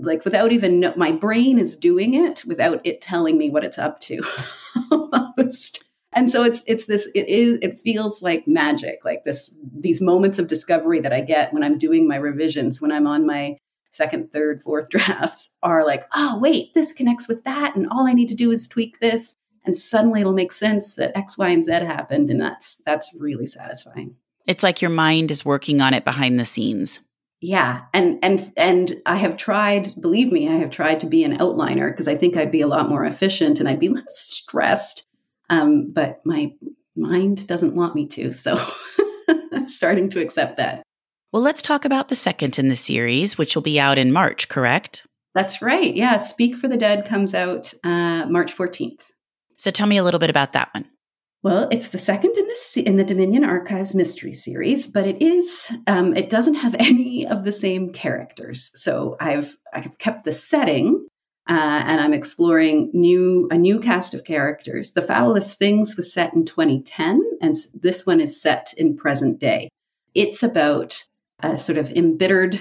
like 0.00 0.24
without 0.24 0.52
even 0.52 0.80
know, 0.80 0.92
my 0.96 1.12
brain 1.12 1.58
is 1.58 1.76
doing 1.76 2.14
it 2.14 2.44
without 2.46 2.80
it 2.84 3.00
telling 3.00 3.38
me 3.38 3.50
what 3.50 3.64
it's 3.64 3.78
up 3.78 4.00
to 4.00 4.20
and 6.12 6.30
so 6.30 6.42
it's 6.42 6.62
it's 6.66 6.86
this 6.86 7.08
it 7.14 7.28
is 7.28 7.58
it 7.62 7.76
feels 7.76 8.22
like 8.22 8.48
magic 8.48 8.98
like 9.04 9.24
this 9.24 9.54
these 9.72 10.00
moments 10.00 10.38
of 10.38 10.48
discovery 10.48 11.00
that 11.00 11.12
i 11.12 11.20
get 11.20 11.52
when 11.52 11.62
i'm 11.62 11.78
doing 11.78 12.08
my 12.08 12.16
revisions 12.16 12.80
when 12.80 12.90
i'm 12.90 13.06
on 13.06 13.24
my 13.24 13.56
second 13.92 14.32
third 14.32 14.62
fourth 14.62 14.88
drafts 14.90 15.50
are 15.62 15.84
like 15.84 16.04
oh 16.14 16.38
wait 16.38 16.72
this 16.74 16.92
connects 16.92 17.28
with 17.28 17.44
that 17.44 17.74
and 17.76 17.88
all 17.90 18.06
i 18.06 18.12
need 18.12 18.28
to 18.28 18.34
do 18.34 18.50
is 18.50 18.68
tweak 18.68 19.00
this 19.00 19.34
and 19.64 19.76
suddenly 19.76 20.20
it'll 20.20 20.32
make 20.32 20.52
sense 20.52 20.94
that 20.94 21.16
x 21.16 21.36
y 21.36 21.48
and 21.48 21.64
z 21.64 21.72
happened 21.72 22.30
and 22.30 22.40
that's 22.40 22.80
that's 22.84 23.14
really 23.18 23.46
satisfying 23.46 24.14
it's 24.48 24.62
like 24.62 24.80
your 24.80 24.90
mind 24.90 25.30
is 25.30 25.44
working 25.44 25.82
on 25.82 25.92
it 25.92 26.04
behind 26.04 26.40
the 26.40 26.44
scenes. 26.44 27.00
Yeah, 27.40 27.82
and 27.92 28.18
and 28.22 28.50
and 28.56 28.94
I 29.06 29.16
have 29.16 29.36
tried, 29.36 29.90
believe 30.00 30.32
me, 30.32 30.48
I 30.48 30.56
have 30.56 30.70
tried 30.70 30.98
to 31.00 31.06
be 31.06 31.22
an 31.22 31.38
outliner 31.38 31.92
because 31.92 32.08
I 32.08 32.16
think 32.16 32.36
I'd 32.36 32.50
be 32.50 32.62
a 32.62 32.66
lot 32.66 32.88
more 32.88 33.04
efficient 33.04 33.60
and 33.60 33.68
I'd 33.68 33.78
be 33.78 33.88
less 33.90 34.18
stressed. 34.18 35.04
Um, 35.50 35.92
but 35.92 36.20
my 36.24 36.52
mind 36.96 37.46
doesn't 37.46 37.76
want 37.76 37.94
me 37.94 38.06
to, 38.08 38.32
so 38.32 38.58
I'm 39.52 39.68
starting 39.68 40.08
to 40.10 40.20
accept 40.20 40.56
that. 40.56 40.82
Well, 41.32 41.42
let's 41.42 41.60
talk 41.60 41.84
about 41.84 42.08
the 42.08 42.16
second 42.16 42.58
in 42.58 42.68
the 42.68 42.76
series, 42.76 43.36
which 43.36 43.54
will 43.54 43.62
be 43.62 43.78
out 43.78 43.98
in 43.98 44.12
March, 44.12 44.48
correct? 44.48 45.06
That's 45.34 45.60
right. 45.60 45.94
Yeah, 45.94 46.16
Speak 46.16 46.56
for 46.56 46.68
the 46.68 46.76
Dead 46.76 47.04
comes 47.04 47.34
out 47.34 47.74
uh, 47.84 48.26
March 48.28 48.56
14th. 48.56 49.02
So 49.56 49.70
tell 49.70 49.86
me 49.86 49.98
a 49.98 50.04
little 50.04 50.20
bit 50.20 50.30
about 50.30 50.52
that 50.52 50.70
one. 50.72 50.86
Well, 51.42 51.68
it's 51.70 51.88
the 51.88 51.98
second 51.98 52.36
in 52.36 52.46
the 52.46 52.82
in 52.84 52.96
the 52.96 53.04
Dominion 53.04 53.44
Archives 53.44 53.94
mystery 53.94 54.32
series, 54.32 54.88
but 54.88 55.06
it 55.06 55.22
is 55.22 55.70
um, 55.86 56.16
it 56.16 56.30
doesn't 56.30 56.54
have 56.54 56.74
any 56.78 57.26
of 57.26 57.44
the 57.44 57.52
same 57.52 57.92
characters. 57.92 58.72
So 58.74 59.16
I've 59.20 59.56
I've 59.72 59.98
kept 59.98 60.24
the 60.24 60.32
setting, 60.32 61.06
uh, 61.48 61.52
and 61.52 62.00
I'm 62.00 62.12
exploring 62.12 62.90
new 62.92 63.48
a 63.52 63.58
new 63.58 63.78
cast 63.78 64.14
of 64.14 64.24
characters. 64.24 64.92
The 64.92 65.02
Foulest 65.02 65.58
Things 65.58 65.96
was 65.96 66.12
set 66.12 66.34
in 66.34 66.44
2010, 66.44 67.22
and 67.40 67.54
this 67.72 68.04
one 68.04 68.20
is 68.20 68.40
set 68.40 68.72
in 68.76 68.96
present 68.96 69.38
day. 69.38 69.68
It's 70.14 70.42
about 70.42 71.04
a 71.40 71.58
sort 71.58 71.78
of 71.78 71.90
embittered 71.92 72.60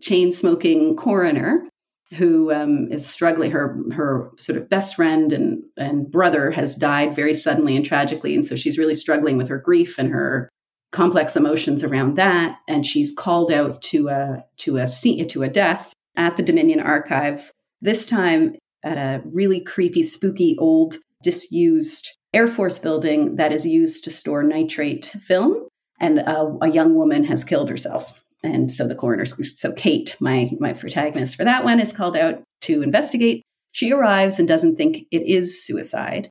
chain 0.00 0.32
smoking 0.32 0.96
coroner 0.96 1.68
who 2.14 2.52
um, 2.52 2.90
is 2.90 3.06
struggling. 3.06 3.50
Her 3.50 3.78
her 3.92 4.30
sort 4.38 4.58
of 4.58 4.68
best 4.68 4.94
friend 4.94 5.32
and 5.32 5.62
and 5.76 6.10
brother 6.10 6.50
has 6.50 6.76
died 6.76 7.14
very 7.14 7.34
suddenly 7.34 7.76
and 7.76 7.84
tragically, 7.84 8.34
and 8.34 8.44
so 8.44 8.56
she's 8.56 8.78
really 8.78 8.94
struggling 8.94 9.36
with 9.36 9.48
her 9.48 9.58
grief 9.58 9.98
and 9.98 10.10
her 10.10 10.48
complex 10.90 11.36
emotions 11.36 11.84
around 11.84 12.16
that. 12.16 12.58
And 12.66 12.86
she's 12.86 13.14
called 13.14 13.52
out 13.52 13.80
to 13.82 14.08
a 14.08 14.44
to 14.58 14.78
a 14.78 14.86
to 15.26 15.42
a 15.42 15.48
death 15.48 15.92
at 16.16 16.36
the 16.36 16.42
Dominion 16.42 16.80
Archives. 16.80 17.52
This 17.80 18.06
time 18.06 18.56
at 18.82 18.96
a 18.96 19.22
really 19.24 19.60
creepy, 19.60 20.02
spooky, 20.02 20.56
old, 20.58 20.96
disused 21.22 22.16
Air 22.32 22.48
Force 22.48 22.78
building 22.78 23.36
that 23.36 23.52
is 23.52 23.66
used 23.66 24.04
to 24.04 24.10
store 24.10 24.42
nitrate 24.42 25.06
film. 25.06 25.67
And 26.00 26.20
a, 26.20 26.56
a 26.62 26.68
young 26.68 26.94
woman 26.94 27.24
has 27.24 27.44
killed 27.44 27.70
herself 27.70 28.20
and 28.42 28.70
so 28.70 28.86
the 28.86 28.94
coroner, 28.94 29.24
so 29.24 29.72
Kate, 29.72 30.16
my 30.20 30.50
my 30.60 30.72
protagonist 30.72 31.36
for 31.36 31.44
that 31.44 31.64
one, 31.64 31.80
is 31.80 31.92
called 31.92 32.16
out 32.16 32.42
to 32.62 32.82
investigate. 32.82 33.42
She 33.72 33.92
arrives 33.92 34.38
and 34.38 34.46
doesn't 34.46 34.76
think 34.76 35.06
it 35.10 35.22
is 35.26 35.62
suicide, 35.62 36.30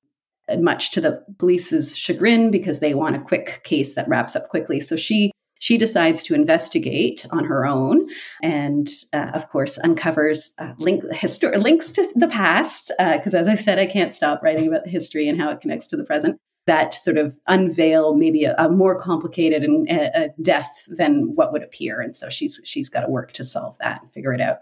much 0.57 0.91
to 0.91 1.01
the 1.01 1.23
police's 1.37 1.97
chagrin 1.97 2.49
because 2.49 2.79
they 2.79 2.93
want 2.93 3.15
a 3.15 3.21
quick 3.21 3.61
case 3.63 3.95
that 3.95 4.07
wraps 4.07 4.35
up 4.35 4.49
quickly. 4.49 4.79
So 4.79 4.95
she 4.95 5.31
she 5.59 5.77
decides 5.77 6.23
to 6.23 6.35
investigate 6.35 7.25
on 7.31 7.45
her 7.45 7.65
own 7.65 8.07
and, 8.43 8.87
uh, 9.11 9.31
of 9.33 9.49
course, 9.49 9.79
uncovers 9.79 10.51
uh, 10.59 10.73
link, 10.77 11.03
histor- 11.05 11.59
links 11.59 11.91
to 11.93 12.07
the 12.13 12.27
past. 12.27 12.91
Because, 12.99 13.33
uh, 13.33 13.39
as 13.39 13.47
I 13.47 13.55
said, 13.55 13.79
I 13.79 13.87
can't 13.87 14.15
stop 14.15 14.43
writing 14.43 14.67
about 14.67 14.87
history 14.87 15.27
and 15.27 15.41
how 15.41 15.49
it 15.49 15.59
connects 15.59 15.87
to 15.87 15.97
the 15.97 16.03
present 16.03 16.39
that 16.67 16.93
sort 16.93 17.17
of 17.17 17.39
unveil 17.47 18.13
maybe 18.15 18.43
a, 18.43 18.55
a 18.57 18.69
more 18.69 18.99
complicated 18.99 19.63
and 19.63 19.89
a, 19.89 20.25
a 20.25 20.29
death 20.41 20.83
than 20.87 21.33
what 21.35 21.51
would 21.51 21.63
appear. 21.63 21.99
And 21.99 22.15
so 22.15 22.29
she's 22.29 22.61
she's 22.63 22.89
got 22.89 23.01
to 23.01 23.09
work 23.09 23.31
to 23.33 23.43
solve 23.43 23.77
that 23.79 24.03
and 24.03 24.11
figure 24.11 24.33
it 24.33 24.41
out. 24.41 24.59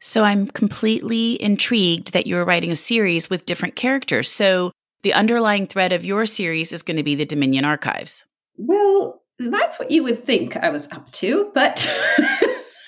So 0.00 0.22
I'm 0.22 0.46
completely 0.46 1.42
intrigued 1.42 2.12
that 2.12 2.26
you're 2.26 2.44
writing 2.44 2.70
a 2.70 2.76
series 2.76 3.28
with 3.28 3.46
different 3.46 3.74
characters. 3.74 4.30
So 4.30 4.70
the 5.02 5.12
underlying 5.12 5.66
thread 5.66 5.92
of 5.92 6.04
your 6.04 6.26
series 6.26 6.72
is 6.72 6.82
going 6.82 6.98
to 6.98 7.02
be 7.02 7.16
the 7.16 7.24
Dominion 7.24 7.64
archives. 7.64 8.24
Well, 8.56 9.22
that's 9.38 9.78
what 9.78 9.90
you 9.90 10.02
would 10.04 10.22
think 10.22 10.56
I 10.56 10.68
was 10.68 10.90
up 10.92 11.10
to, 11.12 11.50
but 11.54 11.88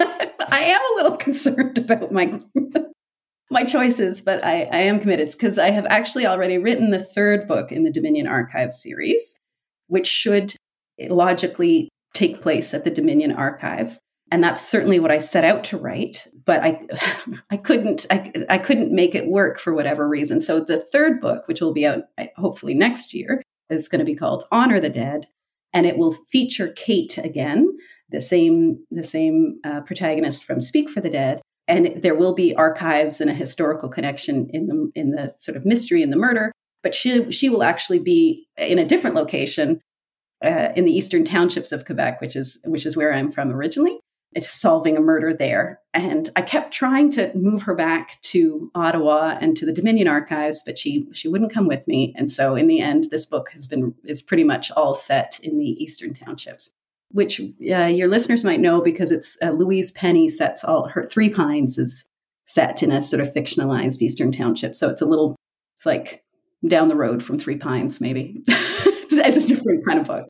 I 0.00 0.60
am 0.60 0.80
a 0.80 1.02
little 1.02 1.16
concerned 1.16 1.78
about 1.78 2.12
my 2.12 2.40
my 3.50 3.64
choices, 3.64 4.20
but 4.20 4.44
I, 4.44 4.62
I 4.62 4.78
am 4.78 5.00
committed 5.00 5.30
because 5.32 5.58
I 5.58 5.70
have 5.70 5.86
actually 5.86 6.26
already 6.26 6.56
written 6.58 6.90
the 6.90 7.02
third 7.02 7.48
book 7.48 7.72
in 7.72 7.82
the 7.82 7.92
Dominion 7.92 8.26
Archives 8.26 8.80
series, 8.80 9.38
which 9.88 10.06
should 10.06 10.54
logically 11.08 11.88
take 12.14 12.40
place 12.40 12.72
at 12.72 12.84
the 12.84 12.90
Dominion 12.90 13.32
Archives. 13.32 13.98
And 14.32 14.44
that's 14.44 14.64
certainly 14.64 15.00
what 15.00 15.10
I 15.10 15.18
set 15.18 15.44
out 15.44 15.64
to 15.64 15.76
write, 15.76 16.28
but 16.44 16.62
I, 16.62 16.86
I 17.50 17.56
couldn't, 17.56 18.06
I, 18.10 18.32
I 18.48 18.58
couldn't 18.58 18.94
make 18.94 19.16
it 19.16 19.26
work 19.26 19.58
for 19.58 19.74
whatever 19.74 20.08
reason. 20.08 20.40
So 20.40 20.60
the 20.60 20.80
third 20.80 21.20
book, 21.20 21.48
which 21.48 21.60
will 21.60 21.72
be 21.72 21.86
out 21.86 22.04
hopefully 22.36 22.74
next 22.74 23.12
year, 23.12 23.42
is 23.68 23.88
going 23.88 23.98
to 23.98 24.04
be 24.04 24.14
called 24.14 24.44
Honor 24.52 24.78
the 24.78 24.88
Dead, 24.88 25.26
and 25.72 25.86
it 25.86 25.96
will 25.96 26.16
feature 26.30 26.68
Kate 26.68 27.18
again, 27.18 27.76
the 28.10 28.20
same, 28.20 28.84
the 28.90 29.04
same 29.04 29.60
uh, 29.64 29.80
protagonist 29.82 30.44
from 30.44 30.60
Speak 30.60 30.88
for 30.88 31.00
the 31.00 31.10
Dead, 31.10 31.40
and 31.70 32.02
there 32.02 32.16
will 32.16 32.34
be 32.34 32.54
archives 32.54 33.20
and 33.20 33.30
a 33.30 33.34
historical 33.34 33.88
connection 33.88 34.50
in 34.50 34.66
the 34.66 34.92
in 34.94 35.12
the 35.12 35.32
sort 35.38 35.56
of 35.56 35.64
mystery 35.64 36.02
and 36.02 36.12
the 36.12 36.16
murder. 36.16 36.52
But 36.82 36.94
she 36.94 37.30
she 37.30 37.48
will 37.48 37.62
actually 37.62 38.00
be 38.00 38.48
in 38.58 38.78
a 38.78 38.84
different 38.84 39.16
location 39.16 39.80
uh, 40.44 40.70
in 40.74 40.84
the 40.84 40.92
eastern 40.92 41.24
townships 41.24 41.72
of 41.72 41.84
Quebec, 41.84 42.20
which 42.20 42.34
is 42.34 42.58
which 42.64 42.84
is 42.84 42.96
where 42.96 43.14
I'm 43.14 43.30
from 43.30 43.52
originally. 43.52 44.00
It's 44.32 44.60
solving 44.60 44.96
a 44.96 45.00
murder 45.00 45.34
there, 45.34 45.80
and 45.92 46.28
I 46.36 46.42
kept 46.42 46.72
trying 46.72 47.10
to 47.12 47.32
move 47.34 47.62
her 47.62 47.74
back 47.74 48.20
to 48.22 48.70
Ottawa 48.76 49.36
and 49.40 49.56
to 49.56 49.66
the 49.66 49.72
Dominion 49.72 50.08
archives, 50.08 50.62
but 50.64 50.78
she 50.78 51.06
she 51.12 51.28
wouldn't 51.28 51.52
come 51.52 51.66
with 51.66 51.86
me. 51.86 52.14
And 52.16 52.30
so, 52.30 52.56
in 52.56 52.66
the 52.66 52.80
end, 52.80 53.10
this 53.10 53.26
book 53.26 53.50
has 53.50 53.66
been 53.66 53.94
is 54.04 54.22
pretty 54.22 54.44
much 54.44 54.70
all 54.72 54.94
set 54.94 55.40
in 55.42 55.58
the 55.58 55.70
eastern 55.82 56.14
townships 56.14 56.70
which 57.10 57.40
uh, 57.40 57.86
your 57.86 58.08
listeners 58.08 58.44
might 58.44 58.60
know 58.60 58.80
because 58.80 59.10
it's 59.10 59.36
uh, 59.42 59.50
Louise 59.50 59.90
Penny 59.92 60.28
sets 60.28 60.64
all 60.64 60.88
her 60.88 61.02
Three 61.02 61.28
Pines 61.28 61.78
is 61.78 62.04
set 62.46 62.82
in 62.82 62.90
a 62.90 63.02
sort 63.02 63.20
of 63.20 63.32
fictionalized 63.32 64.02
Eastern 64.02 64.32
township. 64.32 64.74
So 64.74 64.88
it's 64.88 65.00
a 65.00 65.06
little, 65.06 65.36
it's 65.76 65.86
like 65.86 66.24
down 66.66 66.88
the 66.88 66.96
road 66.96 67.22
from 67.22 67.38
Three 67.38 67.56
Pines, 67.56 68.00
maybe. 68.00 68.42
it's 68.48 69.44
a 69.44 69.46
different 69.46 69.84
kind 69.86 70.00
of 70.00 70.06
book. 70.06 70.26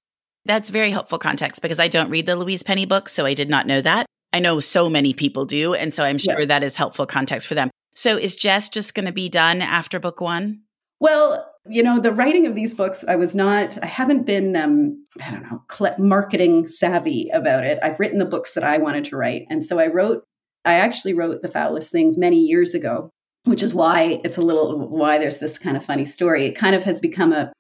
That's 0.47 0.71
very 0.71 0.91
helpful 0.91 1.19
context 1.19 1.61
because 1.61 1.81
I 1.81 1.89
don't 1.89 2.11
read 2.11 2.27
the 2.27 2.37
Louise 2.37 2.63
Penny 2.63 2.87
books, 2.87 3.13
so 3.13 3.27
I 3.27 3.35
did 3.35 3.51
not 3.51 3.67
know 3.67 3.81
that. 3.83 4.07
I 4.33 4.41
know 4.41 4.61
so 4.61 4.89
many 4.89 5.13
people 5.13 5.45
do, 5.45 5.75
and 5.75 5.93
so 5.93 6.05
I'm 6.05 6.19
sure 6.19 6.41
yeah. 6.41 6.47
that 6.47 6.63
is 6.63 6.77
helpful 6.77 7.07
context 7.07 7.47
for 7.47 7.55
them. 7.55 7.71
So 7.95 8.17
is 8.17 8.37
Jess 8.37 8.69
just 8.69 8.95
going 8.95 9.07
to 9.07 9.13
be 9.13 9.29
done 9.29 9.61
after 9.61 9.99
book 9.99 10.21
one? 10.21 10.63
Well, 11.01 11.51
you 11.67 11.83
know, 11.83 11.99
the 11.99 12.13
writing 12.13 12.47
of 12.47 12.55
these 12.55 12.75
books, 12.75 13.05
I 13.09 13.17
was 13.17 13.35
not, 13.35 13.83
I 13.83 13.87
haven't 13.87 14.27
been, 14.27 14.55
um, 14.55 15.03
I 15.25 15.31
don't 15.31 15.43
know, 15.43 15.63
marketing 15.99 16.69
savvy 16.69 17.31
about 17.33 17.65
it. 17.65 17.79
I've 17.83 17.99
written 17.99 18.19
the 18.19 18.25
books 18.25 18.55
that 18.55 18.65
I 18.65 18.79
wanted 18.79 19.07
to 19.07 19.17
write. 19.17 19.47
And 19.51 19.65
so 19.65 19.79
I 19.79 19.87
wrote, 19.87 20.25
I 20.65 20.75
actually 20.75 21.15
wrote 21.15 21.41
The 21.41 21.49
Foulest 21.49 21.91
Things 21.91 22.19
many 22.19 22.39
years 22.39 22.75
ago, 22.75 23.11
which 23.45 23.63
is 23.63 23.73
why 23.73 24.21
it's 24.25 24.37
a 24.37 24.43
little, 24.43 24.89
why 24.89 25.17
there's 25.17 25.39
this 25.39 25.59
kind 25.59 25.77
of 25.77 25.85
funny 25.85 26.05
story. 26.05 26.45
It 26.45 26.53
kind 26.53 26.75
of 26.75 26.85
has 26.85 27.01
become 27.01 27.33
a, 27.33 27.53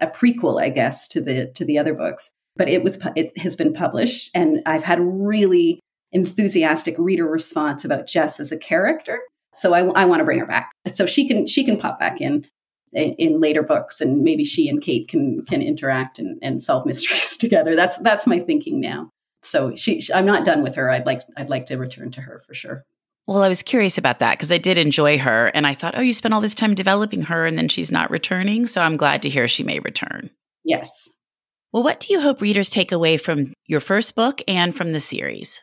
a 0.00 0.06
prequel, 0.06 0.60
I 0.60 0.70
guess, 0.70 1.06
to 1.08 1.20
the, 1.20 1.50
to 1.54 1.64
the 1.64 1.78
other 1.78 1.92
books. 1.92 2.30
But 2.56 2.68
it 2.70 2.82
was, 2.82 2.98
it 3.14 3.36
has 3.38 3.56
been 3.56 3.74
published 3.74 4.30
and 4.34 4.60
I've 4.64 4.84
had 4.84 5.00
really 5.00 5.80
enthusiastic 6.12 6.94
reader 6.98 7.26
response 7.26 7.84
about 7.84 8.06
Jess 8.06 8.40
as 8.40 8.50
a 8.50 8.56
character. 8.56 9.20
So 9.52 9.74
I, 9.74 9.80
I 9.80 10.06
want 10.06 10.20
to 10.20 10.24
bring 10.24 10.38
her 10.38 10.46
back. 10.46 10.70
So 10.92 11.04
she 11.04 11.28
can, 11.28 11.46
she 11.46 11.64
can 11.64 11.78
pop 11.78 12.00
back 12.00 12.20
in 12.22 12.46
in 12.92 13.40
later 13.40 13.62
books 13.62 14.00
and 14.00 14.22
maybe 14.22 14.44
she 14.44 14.68
and 14.68 14.82
kate 14.82 15.08
can 15.08 15.44
can 15.44 15.62
interact 15.62 16.18
and, 16.18 16.38
and 16.42 16.62
solve 16.62 16.86
mysteries 16.86 17.36
together. 17.36 17.74
That's 17.74 17.98
that's 17.98 18.26
my 18.26 18.38
thinking 18.38 18.80
now. 18.80 19.10
So 19.42 19.74
she, 19.74 20.00
she, 20.00 20.12
i'm 20.12 20.26
not 20.26 20.44
done 20.44 20.62
with 20.62 20.74
her. 20.74 20.90
I'd 20.90 21.06
like 21.06 21.22
i'd 21.36 21.50
like 21.50 21.66
to 21.66 21.76
return 21.76 22.10
to 22.12 22.20
her 22.20 22.38
for 22.38 22.54
sure. 22.54 22.84
Well 23.26 23.42
i 23.42 23.48
was 23.48 23.62
curious 23.62 23.98
about 23.98 24.20
that 24.20 24.38
because 24.38 24.52
i 24.52 24.58
did 24.58 24.78
enjoy 24.78 25.18
her 25.18 25.48
and 25.48 25.66
i 25.66 25.74
thought 25.74 25.96
oh 25.96 26.00
you 26.00 26.14
spent 26.14 26.34
all 26.34 26.40
this 26.40 26.54
time 26.54 26.74
developing 26.74 27.22
her 27.22 27.44
and 27.46 27.58
then 27.58 27.68
she's 27.68 27.92
not 27.92 28.10
returning. 28.10 28.66
So 28.66 28.82
i'm 28.82 28.96
glad 28.96 29.22
to 29.22 29.28
hear 29.28 29.48
she 29.48 29.62
may 29.62 29.78
return. 29.80 30.30
Yes. 30.64 30.90
Well 31.72 31.82
what 31.82 32.00
do 32.00 32.12
you 32.12 32.20
hope 32.20 32.40
readers 32.40 32.70
take 32.70 32.92
away 32.92 33.16
from 33.16 33.52
your 33.66 33.80
first 33.80 34.14
book 34.14 34.42
and 34.48 34.74
from 34.74 34.92
the 34.92 35.00
series 35.00 35.60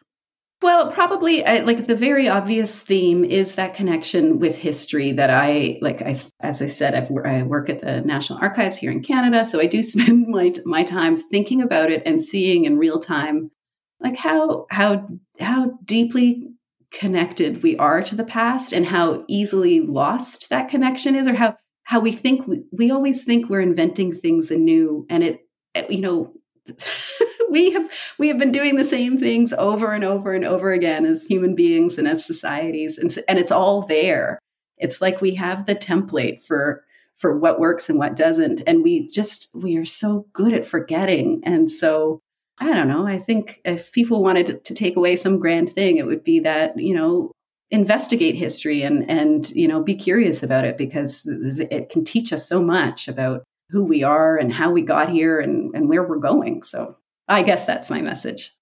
well, 0.63 0.91
probably 0.91 1.45
I, 1.45 1.59
like 1.59 1.87
the 1.87 1.95
very 1.95 2.29
obvious 2.29 2.79
theme 2.79 3.25
is 3.25 3.55
that 3.55 3.73
connection 3.73 4.39
with 4.39 4.55
history 4.57 5.11
that 5.11 5.29
I 5.29 5.77
like. 5.81 6.01
I, 6.01 6.15
as 6.41 6.61
I 6.61 6.67
said, 6.67 6.95
I've, 6.95 7.11
I 7.25 7.43
work 7.43 7.69
at 7.69 7.81
the 7.81 8.01
National 8.01 8.39
Archives 8.39 8.77
here 8.77 8.89
in 8.89 9.03
Canada, 9.03 9.45
so 9.45 9.59
I 9.59 9.65
do 9.65 9.83
spend 9.83 10.27
my 10.27 10.53
my 10.65 10.83
time 10.83 11.17
thinking 11.17 11.61
about 11.61 11.91
it 11.91 12.01
and 12.05 12.23
seeing 12.23 12.63
in 12.63 12.77
real 12.77 12.99
time, 12.99 13.51
like 13.99 14.15
how 14.15 14.65
how 14.69 15.07
how 15.39 15.77
deeply 15.83 16.47
connected 16.91 17.61
we 17.61 17.75
are 17.77 18.01
to 18.01 18.15
the 18.15 18.23
past 18.23 18.71
and 18.71 18.85
how 18.85 19.25
easily 19.27 19.81
lost 19.81 20.49
that 20.49 20.69
connection 20.69 21.15
is, 21.15 21.27
or 21.27 21.35
how 21.35 21.57
how 21.83 21.99
we 21.99 22.13
think 22.13 22.47
we, 22.47 22.63
we 22.71 22.89
always 22.89 23.25
think 23.25 23.49
we're 23.49 23.59
inventing 23.59 24.13
things 24.13 24.49
anew, 24.49 25.05
and 25.09 25.23
it 25.23 25.41
you 25.89 25.99
know 25.99 26.33
we 27.49 27.71
have 27.71 27.89
we 28.17 28.27
have 28.27 28.37
been 28.37 28.51
doing 28.51 28.75
the 28.75 28.85
same 28.85 29.19
things 29.19 29.53
over 29.53 29.91
and 29.93 30.03
over 30.03 30.33
and 30.33 30.45
over 30.45 30.71
again 30.71 31.05
as 31.05 31.25
human 31.25 31.55
beings 31.55 31.97
and 31.97 32.07
as 32.07 32.25
societies 32.25 32.97
and, 32.97 33.17
and 33.27 33.39
it's 33.39 33.51
all 33.51 33.81
there. 33.81 34.39
It's 34.77 35.01
like 35.01 35.21
we 35.21 35.35
have 35.35 35.65
the 35.65 35.75
template 35.75 36.43
for 36.43 36.83
for 37.17 37.37
what 37.37 37.59
works 37.59 37.89
and 37.89 37.99
what 37.99 38.15
doesn't 38.15 38.61
and 38.65 38.83
we 38.83 39.09
just 39.09 39.49
we 39.53 39.77
are 39.77 39.85
so 39.85 40.25
good 40.33 40.53
at 40.53 40.65
forgetting. 40.65 41.41
And 41.43 41.69
so 41.69 42.19
i 42.59 42.71
don't 42.71 42.87
know 42.87 43.07
i 43.07 43.17
think 43.17 43.59
if 43.65 43.91
people 43.91 44.21
wanted 44.21 44.45
to, 44.45 44.53
to 44.59 44.73
take 44.75 44.95
away 44.95 45.15
some 45.15 45.39
grand 45.39 45.73
thing 45.73 45.97
it 45.97 46.05
would 46.05 46.23
be 46.23 46.39
that 46.39 46.77
you 46.77 46.93
know 46.93 47.31
investigate 47.71 48.35
history 48.35 48.83
and 48.83 49.09
and 49.09 49.49
you 49.51 49.67
know 49.67 49.81
be 49.81 49.95
curious 49.95 50.43
about 50.43 50.63
it 50.63 50.77
because 50.77 51.23
it 51.25 51.89
can 51.89 52.03
teach 52.03 52.31
us 52.31 52.47
so 52.47 52.61
much 52.61 53.07
about 53.07 53.43
who 53.73 53.83
we 53.83 54.03
are 54.03 54.37
and 54.37 54.53
how 54.53 54.71
we 54.71 54.83
got 54.83 55.09
here 55.09 55.39
and, 55.39 55.73
and 55.75 55.89
where 55.89 56.03
we're 56.03 56.19
going. 56.19 56.61
So 56.61 56.95
I 57.27 57.41
guess 57.41 57.65
that's 57.65 57.89
my 57.89 58.01
message. 58.01 58.53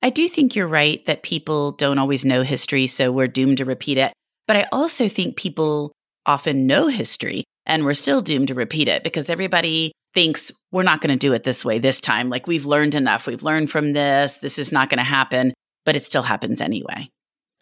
I 0.00 0.10
do 0.10 0.28
think 0.28 0.54
you're 0.54 0.68
right 0.68 1.04
that 1.06 1.24
people 1.24 1.72
don't 1.72 1.98
always 1.98 2.24
know 2.24 2.42
history, 2.42 2.86
so 2.86 3.10
we're 3.10 3.26
doomed 3.26 3.58
to 3.58 3.64
repeat 3.64 3.98
it. 3.98 4.12
But 4.46 4.56
I 4.56 4.68
also 4.70 5.08
think 5.08 5.36
people 5.36 5.92
often 6.24 6.68
know 6.68 6.86
history 6.86 7.42
and 7.66 7.84
we're 7.84 7.94
still 7.94 8.22
doomed 8.22 8.48
to 8.48 8.54
repeat 8.54 8.86
it 8.86 9.02
because 9.02 9.28
everybody 9.28 9.90
thinks 10.14 10.52
we're 10.70 10.84
not 10.84 11.00
going 11.00 11.10
to 11.10 11.16
do 11.16 11.32
it 11.32 11.42
this 11.42 11.64
way 11.64 11.80
this 11.80 12.00
time. 12.00 12.30
Like 12.30 12.46
we've 12.46 12.66
learned 12.66 12.94
enough. 12.94 13.26
We've 13.26 13.42
learned 13.42 13.70
from 13.70 13.92
this. 13.92 14.36
This 14.36 14.58
is 14.58 14.70
not 14.70 14.88
going 14.88 14.98
to 14.98 15.04
happen, 15.04 15.52
but 15.84 15.96
it 15.96 16.04
still 16.04 16.22
happens 16.22 16.60
anyway. 16.60 17.08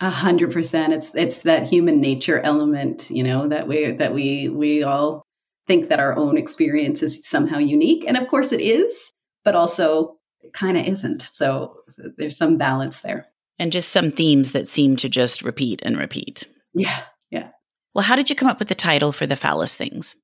A 0.01 0.11
hundred 0.11 0.53
percent. 0.53 0.93
It's 0.93 1.15
it's 1.15 1.43
that 1.43 1.67
human 1.67 2.01
nature 2.01 2.39
element, 2.41 3.11
you 3.11 3.25
know, 3.25 3.49
that 3.49 3.67
we 3.67 3.93
that 3.93 4.15
we 4.15 4.49
we 4.49 4.85
all 4.85 5.23
think 5.69 5.89
that 5.89 6.01
our 6.01 6.17
own 6.17 6.37
experience 6.37 7.03
is 7.03 7.25
somehow 7.25 7.59
unique. 7.59 8.05
And 8.09 8.17
of 8.17 8.27
course 8.27 8.51
it 8.51 8.61
is, 8.61 9.13
but 9.45 9.55
also 9.55 10.17
it 10.41 10.53
kind 10.53 10.77
of 10.77 10.87
isn't. 10.87 11.23
So 11.23 11.77
there's 12.17 12.37
some 12.37 12.59
balance 12.59 13.03
there. 13.03 13.27
And 13.59 13.71
just 13.71 13.91
some 13.91 14.11
themes 14.11 14.53
that 14.53 14.69
seem 14.69 14.97
to 14.97 15.09
just 15.09 15.43
repeat 15.43 15.81
and 15.85 15.97
repeat. 15.97 16.49
Yeah. 16.75 17.03
Yeah. 17.31 17.51
Well, 17.95 18.05
how 18.05 18.17
did 18.17 18.31
you 18.31 18.37
come 18.37 18.49
up 18.49 18.59
with 18.59 18.69
the 18.69 18.75
title 18.75 19.13
for 19.13 19.27
the 19.27 19.37
Foulest 19.37 19.77
Things? 19.77 20.17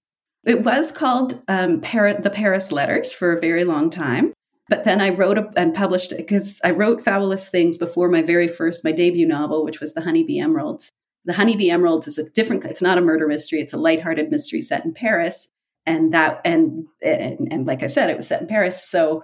It 0.47 0.63
was 0.63 0.91
called 0.91 1.43
um, 1.49 1.81
Par- 1.81 2.21
The 2.21 2.31
Paris 2.31 2.73
Letters 2.73 3.13
for 3.13 3.33
a 3.33 3.41
very 3.41 3.65
long 3.65 3.91
time. 3.91 4.33
But 4.69 4.85
then 4.85 5.01
I 5.01 5.11
wrote 5.11 5.37
a, 5.37 5.51
and 5.57 5.75
published 5.75 6.13
it 6.13 6.17
because 6.17 6.61
I 6.65 6.71
wrote 6.71 7.05
Foulest 7.05 7.51
Things 7.51 7.77
before 7.77 8.09
my 8.09 8.23
very 8.23 8.49
first, 8.49 8.85
my 8.85 8.93
debut 8.93 9.27
novel, 9.27 9.63
which 9.65 9.81
was 9.81 9.93
The 9.93 10.03
Honeybee 10.03 10.39
Emeralds. 10.39 10.91
The 11.25 11.33
Honeybee 11.33 11.71
Emeralds 11.71 12.07
is 12.07 12.19
a 12.19 12.29
different, 12.31 12.65
it's 12.65 12.83
not 12.83 12.99
a 12.99 13.03
murder 13.03 13.27
mystery, 13.27 13.61
it's 13.61 13.73
a 13.73 13.79
lighthearted 13.79 14.31
mystery 14.31 14.61
set 14.61 14.85
in 14.85 14.93
Paris. 14.93 15.49
And 15.87 16.15
that, 16.15 16.41
and, 16.45 16.87
and, 17.03 17.49
and 17.51 17.67
like 17.67 17.83
I 17.83 17.89
said, 17.89 18.11
it 18.11 18.17
was 18.17 18.27
set 18.27 18.41
in 18.41 18.47
Paris. 18.47 18.83
So 18.83 19.23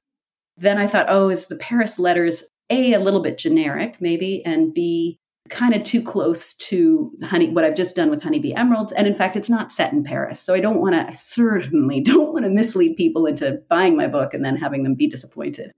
then 0.56 0.78
I 0.78 0.86
thought, 0.86 1.06
oh, 1.08 1.30
is 1.30 1.46
the 1.46 1.56
Paris 1.56 1.98
letters 1.98 2.44
A, 2.68 2.92
a 2.92 3.00
little 3.00 3.20
bit 3.20 3.38
generic, 3.38 3.96
maybe, 4.00 4.44
and 4.44 4.74
B, 4.74 5.18
kind 5.48 5.74
of 5.74 5.82
too 5.82 6.02
close 6.02 6.54
to 6.54 7.10
honey 7.22 7.48
what 7.50 7.64
I've 7.64 7.74
just 7.74 7.96
done 7.96 8.10
with 8.10 8.22
Honeybee 8.22 8.52
Emeralds. 8.54 8.92
And 8.92 9.06
in 9.06 9.14
fact, 9.14 9.36
it's 9.36 9.50
not 9.50 9.72
set 9.72 9.92
in 9.92 10.04
Paris. 10.04 10.38
So 10.40 10.54
I 10.54 10.60
don't 10.60 10.80
want 10.80 10.94
to, 10.94 11.08
I 11.08 11.12
certainly 11.12 12.00
don't 12.04 12.32
want 12.32 12.44
to 12.44 12.50
mislead 12.50 12.96
people 12.96 13.26
into 13.26 13.60
buying 13.68 13.96
my 13.96 14.06
book 14.06 14.34
and 14.34 14.44
then 14.44 14.56
having 14.56 14.84
them 14.84 14.94
be 14.94 15.06
disappointed. 15.06 15.72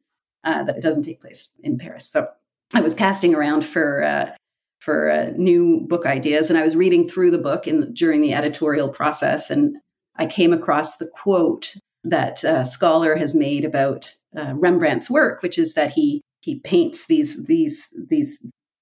uh, 0.44 0.64
that 0.64 0.76
it 0.76 0.82
doesn't 0.82 1.04
take 1.04 1.20
place 1.20 1.50
in 1.62 1.78
Paris. 1.78 2.08
So 2.08 2.28
I 2.74 2.80
was 2.80 2.94
casting 2.94 3.34
around 3.34 3.64
for 3.64 4.02
uh, 4.02 4.32
for 4.84 5.10
uh, 5.10 5.30
new 5.36 5.86
book 5.88 6.06
ideas, 6.06 6.50
and 6.50 6.58
I 6.58 6.62
was 6.62 6.76
reading 6.76 7.06
through 7.06 7.30
the 7.30 7.38
book 7.38 7.66
in, 7.66 7.92
during 7.94 8.20
the 8.20 8.34
editorial 8.34 8.88
process, 8.88 9.50
and 9.50 9.76
I 10.16 10.26
came 10.26 10.52
across 10.52 10.96
the 10.96 11.08
quote 11.08 11.74
that 12.04 12.38
scholar 12.66 13.16
has 13.16 13.34
made 13.34 13.64
about 13.64 14.10
uh, 14.36 14.54
Rembrandt's 14.54 15.08
work, 15.08 15.42
which 15.42 15.58
is 15.58 15.74
that 15.74 15.92
he 15.92 16.22
he 16.40 16.58
paints 16.60 17.06
these 17.06 17.42
these 17.44 17.88
these 18.08 18.38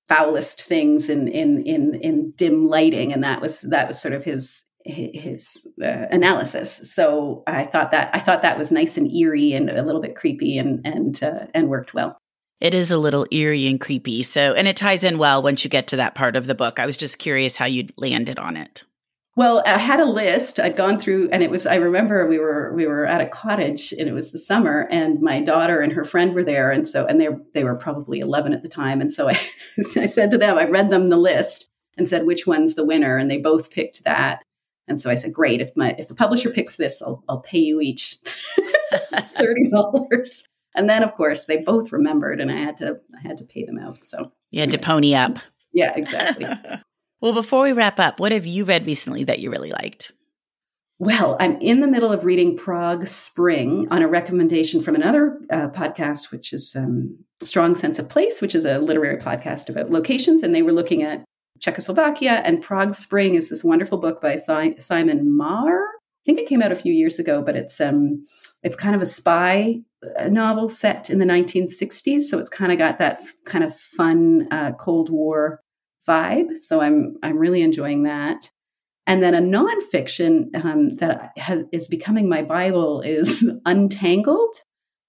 foulest 0.09 0.63
things 0.63 1.09
in 1.09 1.29
in 1.29 1.65
in 1.65 1.95
in 1.95 2.33
dim 2.37 2.67
lighting, 2.67 3.13
and 3.13 3.23
that 3.23 3.41
was 3.41 3.61
that 3.61 3.89
was 3.89 4.01
sort 4.01 4.15
of 4.15 4.25
his 4.25 4.65
his 4.85 5.67
uh, 5.83 6.07
analysis. 6.11 6.81
So 6.85 7.43
I 7.47 7.65
thought 7.65 7.91
that 7.91 8.11
I 8.15 8.19
thought 8.19 8.43
that 8.43 8.59
was 8.59 8.73
nice 8.73 8.97
and 8.97 9.13
eerie 9.13 9.53
and 9.53 9.71
a 9.71 9.83
little 9.83 10.01
bit 10.01 10.17
creepy 10.17 10.59
and 10.59 10.85
and 10.87 11.23
uh, 11.23 11.47
and 11.55 11.69
worked 11.69 11.95
well. 11.95 12.19
It 12.61 12.75
is 12.75 12.91
a 12.91 12.99
little 12.99 13.27
eerie 13.31 13.67
and 13.67 13.81
creepy. 13.81 14.23
So, 14.23 14.53
and 14.53 14.69
it 14.69 14.77
ties 14.77 15.03
in 15.03 15.17
well 15.17 15.43
once 15.43 15.65
you 15.65 15.71
get 15.71 15.87
to 15.89 15.97
that 15.97 16.15
part 16.15 16.37
of 16.37 16.47
the 16.47 16.55
book. 16.55 16.79
I 16.79 16.87
was 16.87 16.97
just 16.97 17.19
curious 17.19 17.57
how 17.57 17.65
you 17.65 17.87
landed 17.97 18.39
on 18.39 18.57
it. 18.57 18.85
Well, 19.37 19.63
I 19.65 19.79
had 19.79 20.01
a 20.01 20.05
list. 20.05 20.61
I'd 20.61 20.77
gone 20.77 20.99
through, 20.99 21.31
and 21.31 21.43
it 21.43 21.51
was. 21.51 21.65
I 21.65 21.77
remember 21.77 22.27
we 22.29 22.39
were 22.39 22.75
we 22.75 22.87
were 22.87 23.07
at 23.07 23.21
a 23.21 23.27
cottage, 23.27 23.93
and 23.93 24.09
it 24.09 24.13
was 24.13 24.33
the 24.33 24.39
summer, 24.39 24.89
and 24.91 25.21
my 25.21 25.41
daughter 25.41 25.81
and 25.81 25.93
her 25.93 26.05
friend 26.05 26.35
were 26.35 26.43
there, 26.43 26.71
and 26.71 26.87
so 26.87 27.07
and 27.07 27.21
they 27.21 27.29
they 27.55 27.65
were 27.65 27.77
probably 27.77 28.19
eleven 28.19 28.53
at 28.53 28.63
the 28.63 28.69
time, 28.69 29.01
and 29.01 29.13
so 29.13 29.29
I 29.31 29.41
I 29.97 30.07
said 30.07 30.31
to 30.33 30.39
them, 30.39 30.59
I 30.59 30.65
read 30.65 30.91
them 30.91 31.09
the 31.09 31.17
list 31.17 31.71
and 31.97 32.09
said 32.09 32.27
which 32.27 32.47
one's 32.47 32.75
the 32.75 32.85
winner, 32.85 33.17
and 33.17 33.31
they 33.31 33.39
both 33.39 33.71
picked 33.71 34.05
that, 34.05 34.43
and 34.89 35.01
so 35.01 35.09
I 35.09 35.15
said, 35.15 35.33
great, 35.33 35.61
if 35.61 35.77
my 35.77 35.95
if 35.97 36.09
the 36.09 36.15
publisher 36.17 36.51
picks 36.51 36.77
this, 36.77 37.01
I'll 37.01 37.23
I'll 37.29 37.41
pay 37.41 37.61
you 37.61 37.81
each 37.81 38.17
thirty 39.39 39.71
dollars. 39.71 40.45
And 40.75 40.89
then, 40.89 41.03
of 41.03 41.15
course, 41.15 41.47
they 41.47 41.59
both 41.59 41.93
remembered, 41.93 42.41
and 42.41 42.51
I 42.51 42.57
had 42.57 42.77
to 42.79 43.01
I 43.17 43.27
had 43.27 43.39
to 43.39 43.45
pay 43.45 43.65
them 43.65 43.79
out. 43.79 44.05
So 44.05 44.33
you 44.51 44.61
had 44.61 44.71
to 44.71 44.79
pony 44.79 45.15
up. 45.15 45.39
Yeah, 45.73 45.93
exactly. 45.97 46.47
well, 47.21 47.33
before 47.33 47.63
we 47.63 47.73
wrap 47.73 47.99
up, 47.99 48.21
what 48.21 48.33
have 48.33 48.47
you 48.47 48.65
read 48.65 48.87
recently 48.87 49.25
that 49.25 49.41
you 49.41 49.51
really 49.51 49.73
liked? 49.73 50.13
Well, 50.99 51.39
I'm 51.41 51.59
in 51.63 51.81
the 51.81 51.87
middle 51.87 52.13
of 52.13 52.27
reading 52.27 52.59
Prague 52.59 53.07
Spring 53.07 53.89
on 53.91 54.03
a 54.03 54.09
recommendation 54.09 54.83
from 54.83 54.95
another 54.95 55.41
uh, 55.51 55.69
podcast, 55.69 56.31
which 56.31 56.53
is 56.53 56.77
um, 56.77 57.17
Strong 57.43 57.77
Sense 57.77 57.99
of 57.99 58.11
Place, 58.11 58.43
which 58.43 58.55
is 58.55 58.67
a 58.67 58.79
literary 58.79 59.17
podcast 59.17 59.71
about 59.71 59.91
locations. 59.91 60.43
And 60.43 60.55
they 60.55 60.61
were 60.61 60.73
looking 60.73 61.03
at 61.03 61.25
Czechoslovakia, 61.59 62.43
and 62.45 62.63
Prague 62.63 62.95
Spring 62.95 63.35
is 63.35 63.49
this 63.49 63.65
wonderful 63.65 63.97
book 63.97 64.21
by 64.21 64.37
si- 64.37 64.79
Simon 64.79 65.37
Mawer. 65.39 65.81
I 65.81 66.23
think 66.27 66.39
it 66.39 66.47
came 66.47 66.61
out 66.61 66.73
a 66.73 66.77
few 66.77 66.93
years 66.93 67.19
ago, 67.19 67.41
but 67.41 67.57
it's 67.57 67.81
um, 67.81 68.27
it's 68.63 68.77
kind 68.77 68.95
of 68.95 69.03
a 69.03 69.07
spy 69.07 69.81
uh, 70.19 70.29
novel 70.29 70.69
set 70.69 71.11
in 71.11 71.19
the 71.19 71.25
1960s, 71.25 72.23
so 72.23 72.39
it's 72.39 72.51
kind 72.51 72.73
of 72.73 72.79
got 72.79 72.99
that 72.99 73.21
f- 73.21 73.35
kind 73.45 73.65
of 73.65 73.77
fun 73.77 74.49
uh, 74.51 74.73
Cold 74.73 75.11
War 75.11 75.61
vibe. 76.07 76.57
So 76.57 76.81
I'm 76.81 77.17
I'm 77.23 77.39
really 77.39 77.63
enjoying 77.63 78.05
that. 78.05 78.51
And 79.07 79.23
then 79.23 79.35
a 79.35 79.41
nonfiction 79.41 80.55
um, 80.65 80.97
that 80.97 81.33
has, 81.37 81.65
is 81.73 81.89
becoming 81.89 82.29
my 82.29 82.43
Bible 82.43 83.01
is 83.01 83.45
Untangled 83.67 84.55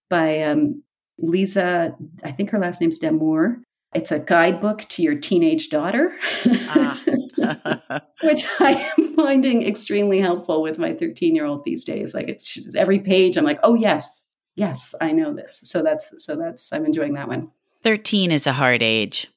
by 0.09 0.41
um, 0.41 0.83
Lisa. 1.19 1.95
I 2.23 2.31
think 2.31 2.49
her 2.49 2.59
last 2.59 2.81
name's 2.81 2.97
Damour. 2.97 3.57
It's 3.93 4.11
a 4.11 4.19
guidebook 4.19 4.85
to 4.89 5.01
your 5.01 5.15
teenage 5.15 5.69
daughter, 5.69 6.15
ah. 6.45 7.01
which 8.23 8.45
I 8.59 8.91
am 8.97 9.15
finding 9.15 9.67
extremely 9.67 10.21
helpful 10.21 10.61
with 10.61 10.79
my 10.79 10.93
13 10.93 11.35
year 11.35 11.45
old 11.45 11.65
these 11.65 11.83
days. 11.83 12.13
Like 12.13 12.29
it's 12.29 12.53
just, 12.53 12.75
every 12.75 12.99
page, 12.99 13.35
I'm 13.35 13.43
like, 13.43 13.59
oh 13.63 13.75
yes, 13.75 14.21
yes, 14.55 14.95
I 15.01 15.11
know 15.11 15.33
this. 15.33 15.59
So 15.63 15.81
that's 15.81 16.09
so 16.17 16.37
that's 16.37 16.71
I'm 16.71 16.85
enjoying 16.85 17.15
that 17.15 17.27
one. 17.27 17.51
13 17.83 18.31
is 18.31 18.47
a 18.47 18.53
hard 18.53 18.81
age. 18.81 19.29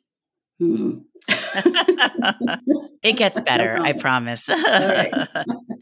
Mm-hmm. 0.63 0.99
it 3.03 3.17
gets 3.17 3.41
better, 3.47 3.79
I 3.81 3.93
promise. 3.93 4.47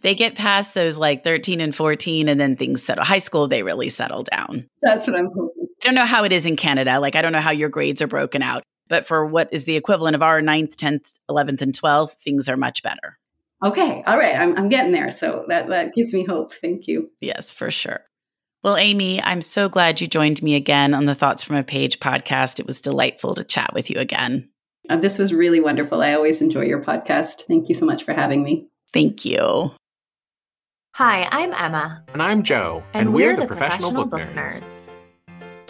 they 0.02 0.14
get 0.14 0.34
past 0.34 0.74
those 0.74 0.98
like 0.98 1.24
13 1.24 1.60
and 1.60 1.74
14 1.74 2.28
and 2.28 2.40
then 2.40 2.56
things 2.56 2.82
settle. 2.82 3.04
High 3.04 3.18
school, 3.18 3.48
they 3.48 3.62
really 3.62 3.88
settle 3.88 4.22
down. 4.22 4.68
That's 4.80 5.06
what 5.06 5.16
I'm 5.16 5.28
hoping. 5.34 5.61
I 5.82 5.86
don't 5.86 5.94
know 5.96 6.04
how 6.06 6.22
it 6.24 6.32
is 6.32 6.46
in 6.46 6.54
Canada. 6.54 7.00
Like, 7.00 7.16
I 7.16 7.22
don't 7.22 7.32
know 7.32 7.40
how 7.40 7.50
your 7.50 7.68
grades 7.68 8.00
are 8.00 8.06
broken 8.06 8.40
out, 8.40 8.62
but 8.88 9.04
for 9.04 9.26
what 9.26 9.48
is 9.52 9.64
the 9.64 9.74
equivalent 9.74 10.14
of 10.14 10.22
our 10.22 10.40
9th, 10.40 10.76
10th, 10.76 11.14
11th, 11.28 11.60
and 11.60 11.72
12th, 11.72 12.14
things 12.24 12.48
are 12.48 12.56
much 12.56 12.84
better. 12.84 13.18
Okay. 13.64 14.02
All 14.06 14.16
right. 14.16 14.36
I'm, 14.36 14.56
I'm 14.56 14.68
getting 14.68 14.92
there. 14.92 15.10
So 15.10 15.44
that, 15.48 15.68
that 15.68 15.92
gives 15.92 16.14
me 16.14 16.24
hope. 16.24 16.52
Thank 16.52 16.86
you. 16.86 17.10
Yes, 17.20 17.52
for 17.52 17.70
sure. 17.70 18.02
Well, 18.62 18.76
Amy, 18.76 19.20
I'm 19.20 19.40
so 19.40 19.68
glad 19.68 20.00
you 20.00 20.06
joined 20.06 20.40
me 20.40 20.54
again 20.54 20.94
on 20.94 21.06
the 21.06 21.16
Thoughts 21.16 21.42
from 21.42 21.56
a 21.56 21.64
Page 21.64 21.98
podcast. 21.98 22.60
It 22.60 22.66
was 22.66 22.80
delightful 22.80 23.34
to 23.34 23.42
chat 23.42 23.72
with 23.74 23.90
you 23.90 23.98
again. 23.98 24.50
Uh, 24.88 24.98
this 24.98 25.18
was 25.18 25.34
really 25.34 25.60
wonderful. 25.60 26.00
I 26.00 26.12
always 26.12 26.40
enjoy 26.40 26.62
your 26.62 26.82
podcast. 26.82 27.42
Thank 27.48 27.68
you 27.68 27.74
so 27.74 27.86
much 27.86 28.04
for 28.04 28.12
having 28.12 28.44
me. 28.44 28.68
Thank 28.92 29.24
you. 29.24 29.72
Hi, 30.94 31.26
I'm 31.32 31.52
Emma. 31.54 32.04
And 32.12 32.22
I'm 32.22 32.44
Joe. 32.44 32.84
And, 32.94 33.08
and 33.08 33.14
we're, 33.14 33.30
we're, 33.30 33.34
the, 33.36 33.42
the 33.42 33.46
Professional, 33.48 33.90
Professional, 33.90 34.06
Book, 34.06 34.20
Nerds. 34.36 34.60
Nerds. 34.60 34.91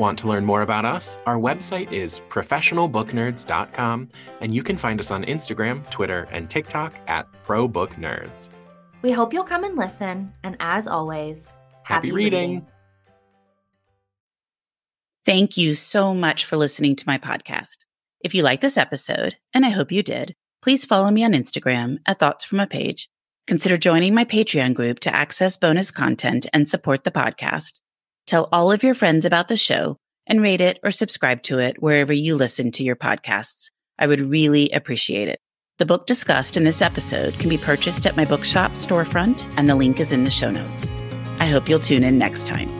Want 0.00 0.18
to 0.20 0.28
learn 0.28 0.46
more 0.46 0.62
about 0.62 0.86
us? 0.86 1.18
Our 1.26 1.36
website 1.36 1.92
is 1.92 2.20
professionalbooknerds.com, 2.30 4.08
and 4.40 4.54
you 4.54 4.62
can 4.62 4.78
find 4.78 4.98
us 4.98 5.10
on 5.10 5.26
Instagram, 5.26 5.88
Twitter, 5.90 6.26
and 6.30 6.48
TikTok 6.48 6.94
at 7.06 7.28
ProBookNerds. 7.44 8.48
We 9.02 9.10
hope 9.10 9.34
you'll 9.34 9.44
come 9.44 9.62
and 9.62 9.76
listen, 9.76 10.32
and 10.42 10.56
as 10.58 10.86
always, 10.86 11.48
happy, 11.82 12.08
happy 12.08 12.12
reading. 12.12 12.50
reading. 12.50 12.66
Thank 15.26 15.58
you 15.58 15.74
so 15.74 16.14
much 16.14 16.46
for 16.46 16.56
listening 16.56 16.96
to 16.96 17.04
my 17.06 17.18
podcast. 17.18 17.84
If 18.24 18.34
you 18.34 18.42
like 18.42 18.62
this 18.62 18.78
episode, 18.78 19.36
and 19.52 19.66
I 19.66 19.68
hope 19.68 19.92
you 19.92 20.02
did, 20.02 20.34
please 20.62 20.86
follow 20.86 21.10
me 21.10 21.24
on 21.24 21.32
Instagram 21.32 21.98
at 22.06 22.18
Thoughts 22.18 22.46
from 22.46 22.58
a 22.58 22.66
Page. 22.66 23.10
Consider 23.46 23.76
joining 23.76 24.14
my 24.14 24.24
Patreon 24.24 24.72
group 24.72 25.00
to 25.00 25.14
access 25.14 25.58
bonus 25.58 25.90
content 25.90 26.46
and 26.54 26.66
support 26.66 27.04
the 27.04 27.10
podcast. 27.10 27.80
Tell 28.30 28.48
all 28.52 28.70
of 28.70 28.84
your 28.84 28.94
friends 28.94 29.24
about 29.24 29.48
the 29.48 29.56
show 29.56 29.96
and 30.24 30.40
rate 30.40 30.60
it 30.60 30.78
or 30.84 30.92
subscribe 30.92 31.42
to 31.42 31.58
it 31.58 31.82
wherever 31.82 32.12
you 32.12 32.36
listen 32.36 32.70
to 32.70 32.84
your 32.84 32.94
podcasts. 32.94 33.72
I 33.98 34.06
would 34.06 34.20
really 34.20 34.70
appreciate 34.70 35.26
it. 35.26 35.40
The 35.78 35.86
book 35.86 36.06
discussed 36.06 36.56
in 36.56 36.62
this 36.62 36.80
episode 36.80 37.36
can 37.40 37.48
be 37.48 37.58
purchased 37.58 38.06
at 38.06 38.16
my 38.16 38.24
bookshop 38.24 38.74
storefront, 38.74 39.44
and 39.56 39.68
the 39.68 39.74
link 39.74 39.98
is 39.98 40.12
in 40.12 40.22
the 40.22 40.30
show 40.30 40.52
notes. 40.52 40.92
I 41.40 41.46
hope 41.46 41.68
you'll 41.68 41.80
tune 41.80 42.04
in 42.04 42.18
next 42.18 42.46
time. 42.46 42.79